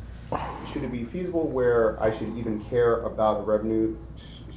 [0.70, 3.96] should it be feasible where I should even care about a revenue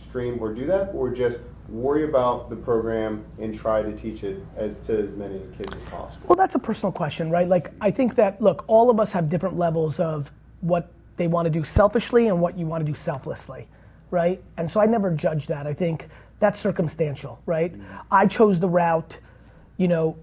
[0.07, 1.39] stream or do that, or just
[1.69, 5.83] worry about the program and try to teach it as to as many kids as
[5.89, 6.25] possible.
[6.27, 7.47] Well, that's a personal question, right?
[7.47, 10.31] Like, I think that, look, all of us have different levels of
[10.61, 13.67] what they want to do selfishly and what you want to do selflessly,
[14.11, 14.41] right?
[14.55, 15.67] And so I never judge that.
[15.67, 16.07] I think
[16.39, 17.73] that's circumstantial, right?
[17.73, 17.97] Mm-hmm.
[18.11, 19.19] I chose the route,
[19.77, 20.15] you know,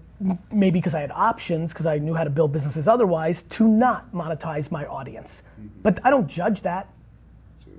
[0.51, 4.11] maybe because I had options, because I knew how to build businesses otherwise, to not
[4.13, 5.43] monetize my audience.
[5.59, 5.81] Mm-hmm.
[5.83, 6.89] But I don't judge that.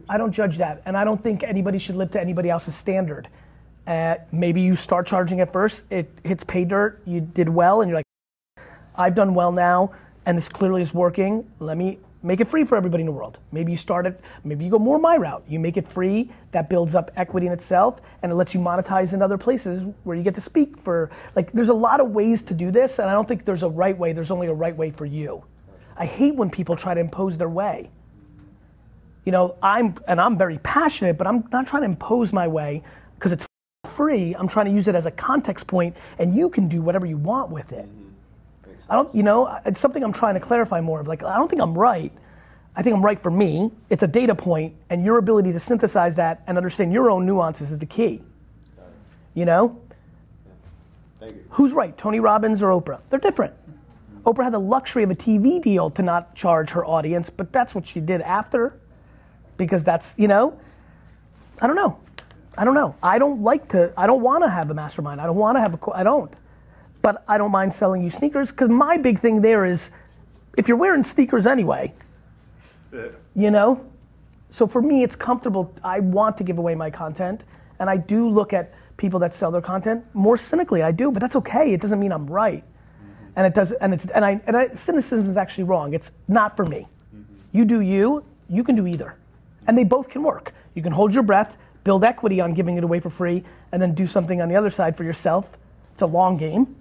[0.09, 3.29] I don't judge that, and I don't think anybody should live to anybody else's standard.
[3.87, 7.89] Uh, maybe you start charging at first, it hits pay dirt, you did well, and
[7.89, 9.91] you're like, I've done well now,
[10.25, 11.51] and this clearly is working.
[11.59, 13.39] Let me make it free for everybody in the world.
[13.51, 15.45] Maybe you start it, maybe you go more my route.
[15.49, 19.13] You make it free, that builds up equity in itself, and it lets you monetize
[19.13, 21.11] in other places where you get to speak for.
[21.35, 23.69] Like, there's a lot of ways to do this, and I don't think there's a
[23.69, 25.45] right way, there's only a right way for you.
[25.97, 27.91] I hate when people try to impose their way
[29.27, 32.83] you know, I'm and I'm very passionate, but I'm not trying to impose my way
[33.17, 33.47] because it's
[33.85, 34.35] free.
[34.35, 37.17] I'm trying to use it as a context point, and you can do whatever you
[37.17, 37.87] want with it.
[37.87, 38.73] Mm-hmm.
[38.89, 41.09] I don't, you know, it's something I'm trying to clarify more of.
[41.09, 42.13] Like, I don't think I'm right.
[42.77, 43.73] I think I'm right for me.
[43.91, 47.73] It's a data point, and your ability to synthesize that and understand your own nuances
[47.73, 48.23] is the key.
[49.35, 49.81] You know,
[51.19, 51.45] Thank you.
[51.51, 53.01] who's right, Tony Robbins or Oprah?
[53.11, 53.55] They're different.
[53.55, 54.29] Mm-hmm.
[54.29, 57.75] Oprah had the luxury of a TV deal to not charge her audience, but that's
[57.75, 58.79] what she did after
[59.57, 60.59] because that's, you know,
[61.61, 61.99] I don't know.
[62.59, 62.95] I don't know.
[63.03, 65.21] I don't like to, I don't want to have a mastermind.
[65.21, 66.33] I don't want to have a, I don't.
[67.03, 69.91] But I don't mind selling you sneakers because my big thing there is
[70.57, 71.93] if you're wearing sneakers anyway,
[73.35, 73.85] you know?
[74.51, 75.73] So for me, it's comfortable.
[75.85, 77.45] I want to give away my content,
[77.79, 80.83] and I do look at people that sell their content more cynically.
[80.83, 81.73] I do, but that's okay.
[81.73, 83.33] It doesn't mean I'm right, mm-hmm.
[83.37, 83.73] and it does.
[83.73, 85.93] And it's and I and I, cynicism is actually wrong.
[85.93, 86.89] It's not for me.
[87.15, 87.35] Mm-hmm.
[87.53, 88.25] You do you.
[88.49, 89.17] You can do either,
[89.67, 90.53] and they both can work.
[90.75, 93.95] You can hold your breath, build equity on giving it away for free, and then
[93.95, 95.57] do something on the other side for yourself.
[95.93, 96.77] It's a long game.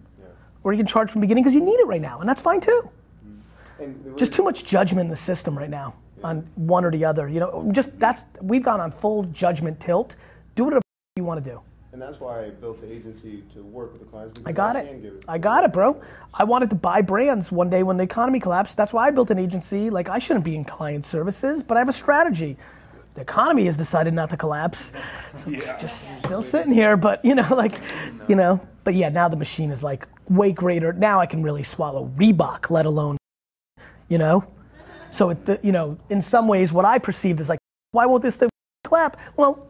[0.63, 2.41] Or you can charge from the beginning because you need it right now, and that's
[2.41, 2.89] fine too.
[3.23, 3.83] Mm-hmm.
[3.83, 7.29] And Just too much judgment in the system right now on one or the other.
[7.29, 10.15] You know, just that's we've gone on full judgment tilt.
[10.55, 10.81] Do whatever
[11.17, 11.61] you want to do.
[11.93, 14.33] And that's why I built the agency to work with the clients.
[14.33, 15.05] Because I got can it.
[15.05, 15.23] it.
[15.29, 16.01] I got it, bro.
[16.33, 18.75] I wanted to buy brands one day when the economy collapsed.
[18.75, 19.89] That's why I built an agency.
[19.89, 22.57] Like I shouldn't be in client services, but I have a strategy.
[23.15, 24.91] The economy has decided not to collapse.
[25.43, 27.79] So it's just still sitting here, but you know, like,
[28.27, 30.91] you know, but yeah, now the machine is like way greater.
[30.93, 33.17] Now I can really swallow Reebok, let alone,
[34.09, 34.45] you know.
[35.11, 37.59] So it, you know, in some ways, what I perceived is like,
[37.91, 38.49] why won't this thing
[38.83, 39.17] clap?
[39.37, 39.65] Well,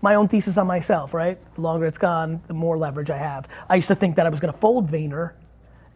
[0.00, 1.38] my own thesis on myself, right?
[1.54, 3.46] The longer it's gone, the more leverage I have.
[3.68, 5.34] I used to think that I was going to fold Vayner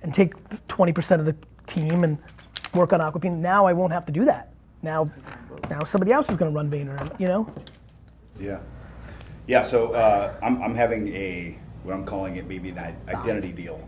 [0.02, 0.36] and take
[0.68, 2.16] 20% of the team and
[2.72, 3.36] work on Aquafina.
[3.36, 4.52] Now I won't have to do that.
[4.82, 5.10] Now,
[5.70, 7.52] now somebody else is going to run Vayner, you know?
[8.38, 8.58] Yeah.
[9.46, 13.80] Yeah, so uh, I'm, I'm having a, what I'm calling it maybe an identity deal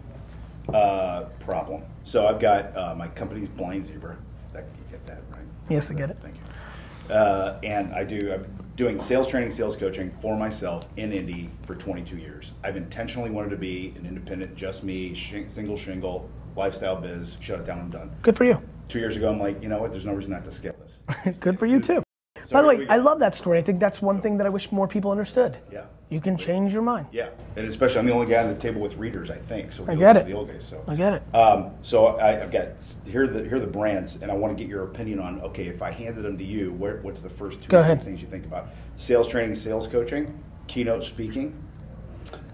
[0.72, 1.82] uh, problem.
[2.04, 4.16] So I've got uh, my company's Blind Zebra.
[4.52, 5.40] That, you get that, right?
[5.68, 6.16] Yes, I get it.
[6.22, 7.14] Thank you.
[7.14, 11.74] Uh, and I do, I'm doing sales training, sales coaching for myself in Indy for
[11.74, 12.52] 22 years.
[12.62, 17.60] I've intentionally wanted to be an independent, just me, sh- single shingle, lifestyle biz, shut
[17.60, 18.10] it down I'm done.
[18.22, 18.60] Good for you.
[18.88, 21.38] Two years ago, I'm like, you know what, there's no reason not to scale this.
[21.40, 22.02] Good for you too.
[22.42, 23.58] So By the way, I love that story.
[23.58, 25.58] I think that's one thing that I wish more people understood.
[25.70, 25.84] Yeah.
[26.08, 27.06] You can change your mind.
[27.12, 29.72] Yeah, and especially I'm the only guy on the table with readers, I think.
[29.72, 30.24] So I get it.
[30.24, 31.34] The old guys, so I get it.
[31.34, 32.68] Um, so I, I've got
[33.04, 35.42] here are the here are the brands, and I want to get your opinion on.
[35.42, 37.92] Okay, if I handed them to you, where, what's the first two Go or three
[37.92, 38.04] ahead.
[38.04, 38.68] things you think about?
[38.96, 41.62] Sales training, sales coaching, keynote speaking.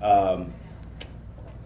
[0.03, 0.53] Um,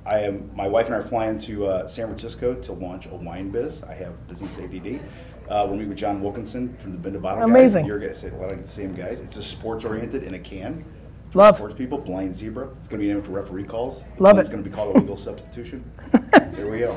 [0.07, 0.51] I am.
[0.55, 3.83] My wife and I are flying to uh, San Francisco to launch a wine biz.
[3.83, 5.01] I have business ADD.
[5.49, 7.83] Uh, we'll meet with John Wilkinson from the Bend to Bottle Amazing.
[7.83, 7.89] guys.
[7.89, 9.21] You're gonna say a lot of the same guys.
[9.21, 10.85] It's a sports oriented in a can.
[11.35, 11.57] Love.
[11.57, 12.69] Sports people, blind zebra.
[12.81, 14.03] It's going to be named for referee calls.
[14.19, 14.53] Love It's it.
[14.53, 15.85] going to be called a legal substitution.
[16.55, 16.97] There we go.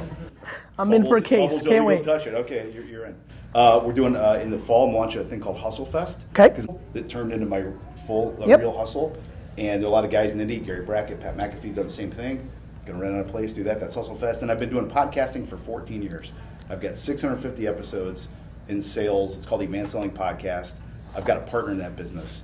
[0.79, 1.49] I'm in for a case.
[1.51, 2.03] Bubbles Can't illegal, wait.
[2.03, 2.33] Touch it.
[2.33, 3.15] Okay, you're, you're in.
[3.53, 6.19] Uh, we're doing uh, in the fall I'm launching a thing called Hustle Fest.
[6.33, 6.49] 'Kay.
[6.49, 7.65] 'Cause It turned into my
[8.07, 8.59] full uh, Yep.
[8.61, 9.15] real hustle,
[9.57, 10.57] and there are a lot of guys in the Indy.
[10.59, 12.49] Gary Brackett, Pat McAfee done the same thing.
[12.87, 13.79] To rent out a place, do that.
[13.79, 16.31] That's Hustle Fest, and I've been doing podcasting for 14 years.
[16.69, 18.27] I've got 650 episodes
[18.67, 19.35] in sales.
[19.35, 20.73] It's called the Man Selling Podcast.
[21.15, 22.41] I've got a partner in that business.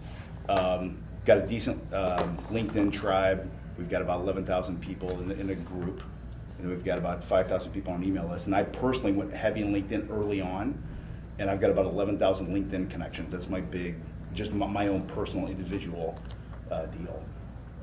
[0.48, 3.50] Um, got a decent um, LinkedIn tribe.
[3.78, 6.04] We've got about 11,000 people in, in a group.
[6.60, 8.46] And we've got about 5,000 people on email list.
[8.46, 10.82] And I personally went heavy in LinkedIn early on.
[11.40, 13.32] And I've got about 11,000 LinkedIn connections.
[13.32, 13.96] That's my big,
[14.34, 16.20] just my, my own personal individual
[16.72, 17.24] uh, deal.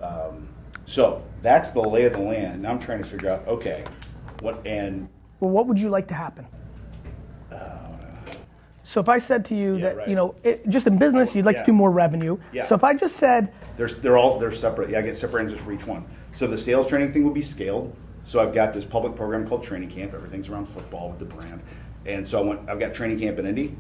[0.03, 0.49] Um,
[0.87, 2.63] so that's the lay of the land.
[2.63, 3.85] Now I'm trying to figure out, okay,
[4.41, 5.09] what, and
[5.41, 6.47] Well, what would you like to happen?
[7.51, 7.57] Uh,
[8.83, 10.09] so if I said to you Yeah, that right.
[10.09, 11.63] you know, it, just in business, you'd like Yeah.
[11.63, 12.37] to do more revenue.
[12.53, 12.65] Yeah.
[12.65, 14.91] So if I just said, There's, they're all they're separate.
[14.91, 16.05] Yeah, I get separate answers for each one.
[16.33, 17.95] So the sales training thing will be scaled.
[18.25, 20.15] So I've got this public program called Training Camp.
[20.15, 21.61] Everything's around football with the brand,
[22.07, 23.77] and so I want I've got Training Camp in Indy,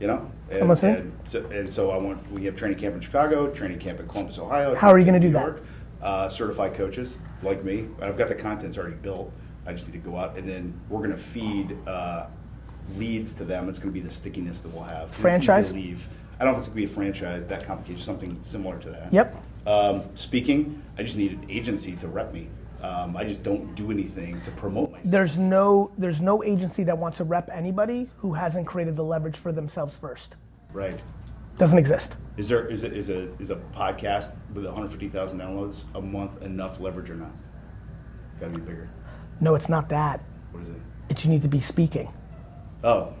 [0.00, 0.28] you know.
[0.50, 0.96] And, I'm listening.
[0.96, 4.08] And so, and so I want we have Training Camp in Chicago, Training Camp in
[4.08, 4.74] Columbus, Ohio.
[4.74, 5.64] How are you training gonna in do New York,
[6.02, 7.88] Uh, certified coaches like me.
[8.02, 9.32] I've got the contents already built.
[9.66, 12.26] I just need to go out and then we're going to feed uh,
[12.96, 13.68] leads to them.
[13.68, 15.08] It's going to be the stickiness that we'll have.
[15.08, 15.72] It's easy to Franchise?
[15.72, 16.06] leave.
[16.38, 18.02] I don't think it's going to be a franchise that complicated.
[18.02, 19.12] Something similar to that.
[19.12, 19.42] Yep.
[19.66, 22.48] Um, speaking, I just need an agency to rep me.
[22.82, 25.10] Um, I just don't do anything to promote myself.
[25.10, 29.36] there's no there's no agency that wants to rep anybody who hasn't created the leverage
[29.36, 30.36] for themselves first.
[30.72, 31.00] right.
[31.58, 32.16] Doesn't exist.
[32.36, 36.80] Is there is it is a is a podcast with 150,000 downloads a month enough
[36.80, 37.30] leverage or not?
[38.40, 38.90] Got to be bigger.
[39.40, 40.20] No, it's not that.
[40.52, 40.76] What is it?
[41.08, 42.12] It's you need to be speaking.
[42.84, 43.14] Oh,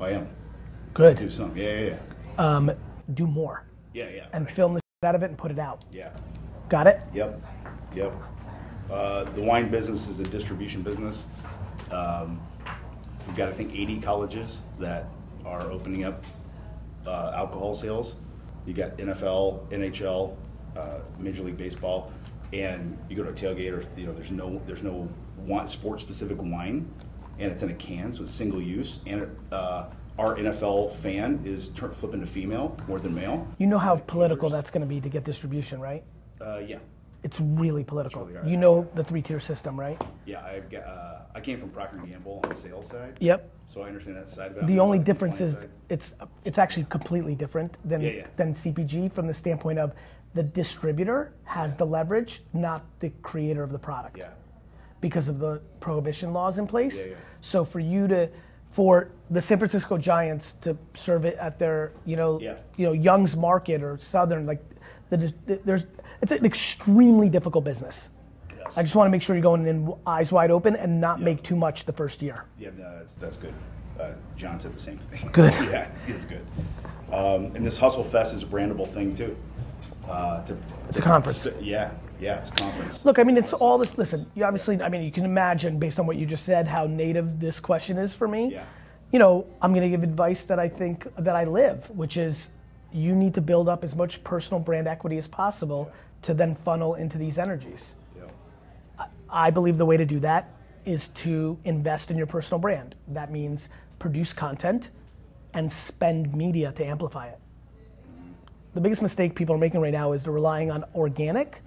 [0.00, 0.28] I am.
[0.94, 1.18] Good.
[1.18, 1.54] Do some.
[1.56, 1.96] Yeah, yeah, yeah.
[2.38, 2.70] Um,
[3.14, 4.26] do more Yeah, yeah.
[4.32, 4.54] and right.
[4.54, 5.82] film the shit out of it and put it out.
[5.92, 6.10] Yeah.
[6.68, 7.00] Got it?
[7.12, 7.42] Yep.
[7.94, 8.12] Yep.
[8.90, 11.24] Uh, the wine business is a distribution business.
[11.90, 12.40] Um,
[13.26, 15.06] we've got, I think, 80 colleges that
[15.44, 16.24] are opening up
[17.08, 18.16] uh, alcohol sales.
[18.66, 20.36] You got NFL, NHL,
[20.76, 22.12] uh, Major League Baseball,
[22.52, 26.00] and you go to a tailgate, or you know, there's no there's no want sport
[26.00, 26.88] specific wine,
[27.38, 29.00] and it's in a can, so it's single use.
[29.06, 29.86] And it, uh,
[30.18, 33.46] our NFL fan is tur flipping to female more than male.
[33.58, 36.02] You know how political that's going to be to get distribution, right?
[36.40, 36.78] Uh, yeah.
[37.22, 38.22] It's really political.
[38.26, 40.00] It's really You know the three tier system, right?
[40.26, 40.84] Yeah, I've got.
[40.84, 43.16] Uh, I came from Procter and Gamble on the sales side.
[43.20, 43.50] Yep.
[43.72, 44.66] So I understand that side of it.
[44.66, 45.68] The I'm only difference is side.
[45.88, 46.14] it's
[46.44, 48.26] it's actually completely different than Yeah, yeah.
[48.36, 49.92] than CPG from the standpoint of
[50.34, 54.18] the distributor has the leverage, not the creator of the product.
[54.18, 54.28] Yeah.
[55.00, 57.06] Because of the prohibition laws in place.
[57.40, 58.28] So for you to
[58.72, 62.38] for the San Francisco Giants to serve it at their, you know,
[62.76, 64.62] you know, Young's Market or Southern, like,
[65.10, 65.32] the,
[65.64, 65.84] there's,
[66.20, 68.08] it's an extremely difficult business.
[68.68, 68.78] Yes.
[68.78, 71.24] I just want to make sure you're going in eyes wide open and not Yeah.
[71.26, 72.44] make too much the first year.
[72.58, 73.54] Yeah, that's, that's good.
[73.98, 75.28] Uh, John said the same thing.
[75.32, 75.52] Good.
[75.54, 76.46] yeah, it's good.
[77.12, 79.36] Um, and this Hustle Fest is a brandable thing too.
[80.08, 80.56] Uh, to,
[80.88, 81.46] It's a conference.
[81.60, 81.90] Yeah,
[82.20, 83.04] yeah, it's a conference.
[83.04, 83.98] Look, I mean, it's all this.
[83.98, 86.86] Listen, you obviously, I mean, you can imagine based on what you just said how
[86.86, 88.52] native this question is for me.
[88.52, 88.64] Yeah.
[89.12, 92.50] You know, I'm going to give advice that I think that I live, which is
[92.92, 95.90] you need to build up as much personal brand equity as possible
[96.22, 97.94] to then funnel into these energies.
[99.30, 100.54] I believe the way to do that
[100.84, 102.94] is to invest in your personal brand.
[103.08, 103.68] That means
[103.98, 104.90] produce content
[105.52, 107.38] and spend media to amplify it.
[108.74, 111.62] The biggest mistake people are making right now is they're relying on organic,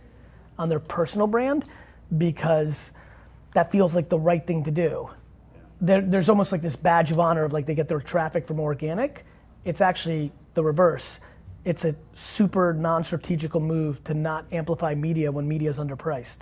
[0.57, 1.65] on their personal brand,
[2.17, 2.91] because
[3.53, 5.09] that feels like the right thing to do.
[5.81, 8.59] There, there's almost like this badge of honor of like they get their traffic from
[8.59, 9.25] organic.
[9.65, 11.19] It's actually the reverse.
[11.65, 16.37] It's a super non-strategical move to not amplify media when media is underpriced.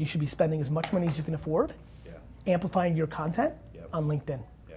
[0.00, 1.74] You should be spending as much money as you can afford,
[2.06, 2.12] Yeah.
[2.46, 3.88] amplifying your content Yep.
[3.92, 4.40] on LinkedIn.
[4.70, 4.76] Yeah.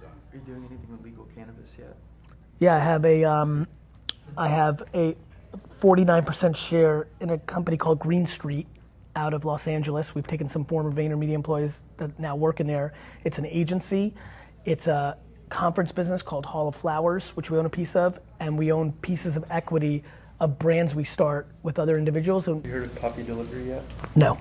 [0.00, 0.10] Done.
[0.32, 1.94] Are you doing anything with legal cannabis yet?
[2.58, 3.66] Yeah, I have a um,
[4.38, 5.14] I have a
[5.52, 8.66] 49% share in a company called Green Street
[9.14, 10.14] out of Los Angeles.
[10.14, 12.94] We've taken some former VaynerMedia employees that now work in there.
[13.22, 14.14] It's an agency.
[14.64, 15.18] It's a
[15.50, 18.92] conference business called Hall of Flowers, which we own a piece of, and we own
[18.92, 20.04] pieces of equity
[20.40, 22.46] of brands we start with other individuals.
[22.46, 23.82] Have you heard of Poppy Delivery yet?
[24.14, 24.38] no,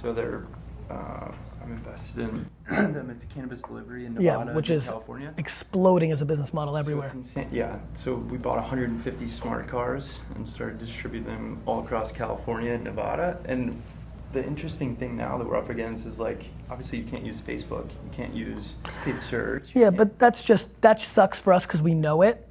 [0.00, 0.44] So they're,
[0.90, 1.28] uh,
[1.62, 2.46] I'm invested in
[2.92, 3.10] them.
[3.10, 5.32] It's cannabis delivery in Nevada, yeah, which is California.
[5.38, 7.10] exploding as a business model So everywhere.
[7.14, 7.48] insane.
[7.52, 7.78] Yeah.
[7.94, 13.38] So we bought 150 smart cars and started distributing them all across California and Nevada.
[13.46, 13.80] And
[14.32, 17.88] the interesting thing now that we're up against is like, obviously you can't use Facebook,
[17.88, 18.74] you can't use
[19.04, 19.64] paid search.
[19.74, 22.43] Yeah, but that's just that sucks for us because we know it.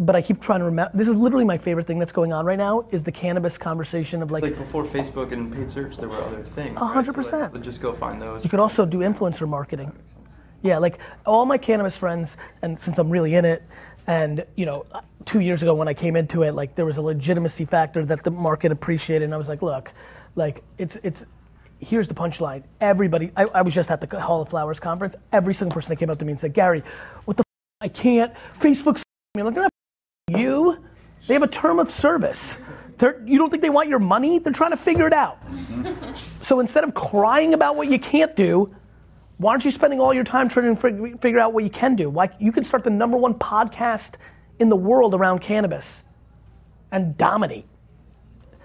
[0.00, 0.90] But I keep trying to remember.
[0.96, 4.22] This is literally my favorite thing that's going on right now is the cannabis conversation
[4.22, 6.74] of like, like before Facebook and paid search, there were other things.
[6.80, 6.86] Right?
[6.90, 7.62] hundred So, percent.
[7.62, 8.42] just go find those.
[8.42, 9.92] you could also do influencer marketing.
[10.62, 13.62] Yeah, like all my cannabis friends, and since I'm really in it,
[14.06, 14.86] and you know,
[15.26, 18.24] two years ago when I came into it, like there was a legitimacy factor that
[18.24, 19.92] the market appreciated, and I was like, look,
[20.34, 21.26] like it's it's.
[21.82, 22.64] Here's the punchline.
[22.82, 25.16] Everybody, I, I was just at the Hall of Flowers conference.
[25.32, 26.82] Every single person that came up to me and said, Gary,
[27.24, 27.46] what the f-
[27.80, 28.34] I can't.
[28.58, 29.02] Facebook's
[29.34, 29.40] me.
[29.40, 29.72] I'm like, they're not
[30.38, 30.78] you.
[31.26, 32.56] They have a term of service.
[32.98, 34.38] They're, you don't think they want your money?
[34.38, 35.38] They're trying to figure it out.
[36.42, 38.74] So instead of crying about what you can't do,
[39.38, 42.10] why aren't you spending all your time trying to figure out what you can do?
[42.10, 44.16] Why you can start the number one podcast
[44.58, 46.02] in the world around cannabis
[46.92, 47.66] and dominate.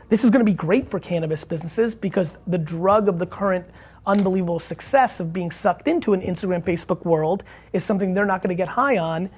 [0.09, 3.65] This is going to be great for cannabis businesses because the drug of the current
[4.05, 7.43] unbelievable success of being sucked into an Instagram, Facebook world
[7.73, 9.29] is something they're not going to get high on,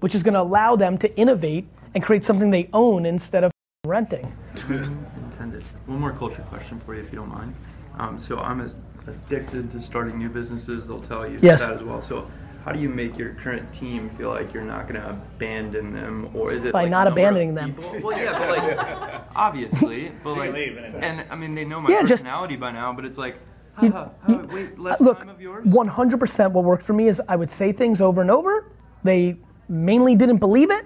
[0.00, 3.50] which is going to allow them to innovate and create something they own instead of
[3.86, 4.32] renting.
[4.68, 5.62] intended.
[5.86, 7.54] One more culture question for you, if you don't mind.
[7.98, 8.76] Um, so I'm as
[9.06, 10.86] addicted to starting new businesses.
[10.86, 11.64] They'll tell you Yes.
[11.66, 12.00] that as well.
[12.00, 12.30] So
[12.64, 16.28] how do you make your current team feel like you're not going to abandon them,
[16.34, 17.74] or is it By like not abandoning them.
[18.02, 20.54] Well, yeah, but like obviously, but like,
[21.00, 23.36] and I mean they know my Yeah, just- personality by now, but it's like,
[23.74, 25.66] haha, haha, wait, less Look, time of yours.
[25.72, 28.70] 100% what worked for me is I would say things over and over.
[29.02, 29.38] They
[29.68, 30.84] mainly didn't believe it.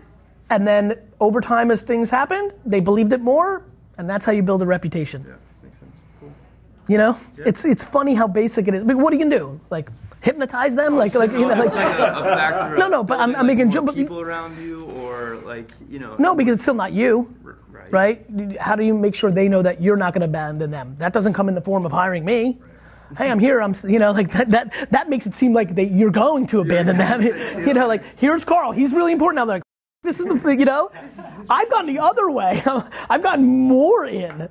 [0.51, 3.63] And then over time, as things happened, they believed it more.
[3.99, 5.25] And that's how you build a reputation.
[5.27, 5.97] Yeah, makes sense.
[6.21, 6.33] Cool.
[6.89, 7.19] You know?
[7.39, 8.85] It's, it's funny how basic it is.
[8.85, 9.61] But what are you to do?
[9.71, 9.91] Like,
[10.21, 10.97] hypnotize them?
[10.97, 12.77] Like, like, you know, No, like, like a, a factor.
[12.79, 16.17] No, no, but I'm- I'm like, making but- people around you, or like you know.
[16.19, 17.35] no, because it's still not you.
[17.71, 17.93] Right.
[18.31, 18.57] right?
[18.61, 20.95] How do you make sure they know that you're not going to abandon them?
[20.99, 22.59] That doesn't come in the form of hiring me.
[23.17, 23.61] Hey, I'm here.
[23.61, 24.51] I'm, you know, like that.
[24.51, 27.23] That, that makes it seem like they, you're going to abandon them.
[27.67, 28.73] you know, like here's Carl.
[28.73, 29.45] He's really important now.
[29.45, 29.63] They're like,
[30.03, 30.59] this is the thing.
[30.59, 30.91] You know,
[31.49, 32.63] I've gone the other way.
[33.11, 34.49] I've gotten more in.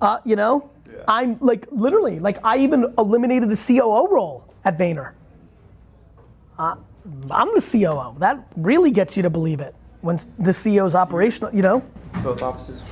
[0.00, 0.70] Uh, you know,
[1.08, 5.12] I'm like literally like I even eliminated the COO role at Vayner.
[6.58, 6.76] Uh,
[7.30, 8.18] I'm the COO.
[8.18, 11.52] That really gets you to believe it when the CEO's operational.
[11.54, 11.84] You know.
[12.22, 12.82] Both offices.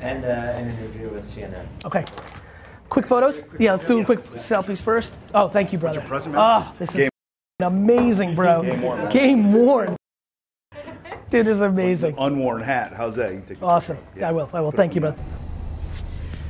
[0.00, 1.66] and uh, an interview with CNN.
[1.84, 2.04] Okay.
[2.88, 3.42] Quick photos?
[3.58, 5.12] Yeah, let's do quick selfies first.
[5.34, 6.04] Oh, thank you, brother.
[6.10, 7.10] Oh, this is
[7.60, 8.62] amazing, bro.
[8.62, 9.08] Game worn.
[9.10, 9.96] Game worn.
[11.30, 12.14] Dude, this is amazing.
[12.18, 12.92] Unworn hat.
[12.96, 13.32] How's that?
[13.32, 13.98] You can take Awesome.
[14.16, 14.28] Yeah.
[14.28, 14.48] I will.
[14.52, 14.70] I will.
[14.70, 15.16] Thank you, brother.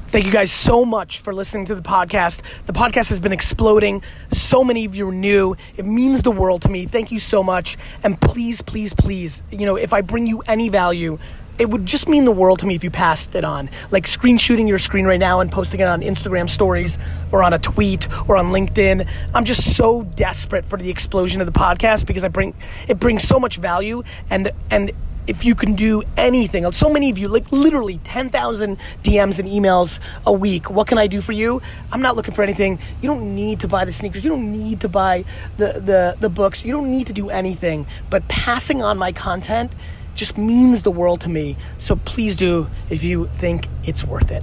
[0.08, 2.42] Thank you guys so much for listening to the podcast.
[2.66, 4.02] The podcast has been exploding.
[4.30, 5.56] So many of you are new.
[5.76, 6.86] It means the world to me.
[6.86, 7.76] Thank you so much.
[8.04, 11.18] And please, please, please, you know, if I bring you any value,
[11.58, 13.70] it would just mean the world to me if you passed it on.
[13.90, 16.98] Like screen shooting your screen right now and posting it on Instagram stories
[17.32, 19.08] or on a tweet or on LinkedIn.
[19.34, 22.54] I'm just so desperate for the explosion of the podcast because I bring
[22.88, 24.92] it brings so much value and and
[25.26, 29.98] if you can do anything, so many of you, like literally 10,000 DMs and emails
[30.24, 31.60] a week, what can I do for you?
[31.90, 32.78] I'm not looking for anything.
[33.02, 34.24] You don't need to buy the sneakers.
[34.24, 35.24] You don't need to buy
[35.56, 36.64] the, the, the books.
[36.64, 37.86] You don't need to do anything.
[38.08, 39.72] But passing on my content
[40.16, 41.56] just means the world to me.
[41.78, 44.42] So please do if you think it's worth it.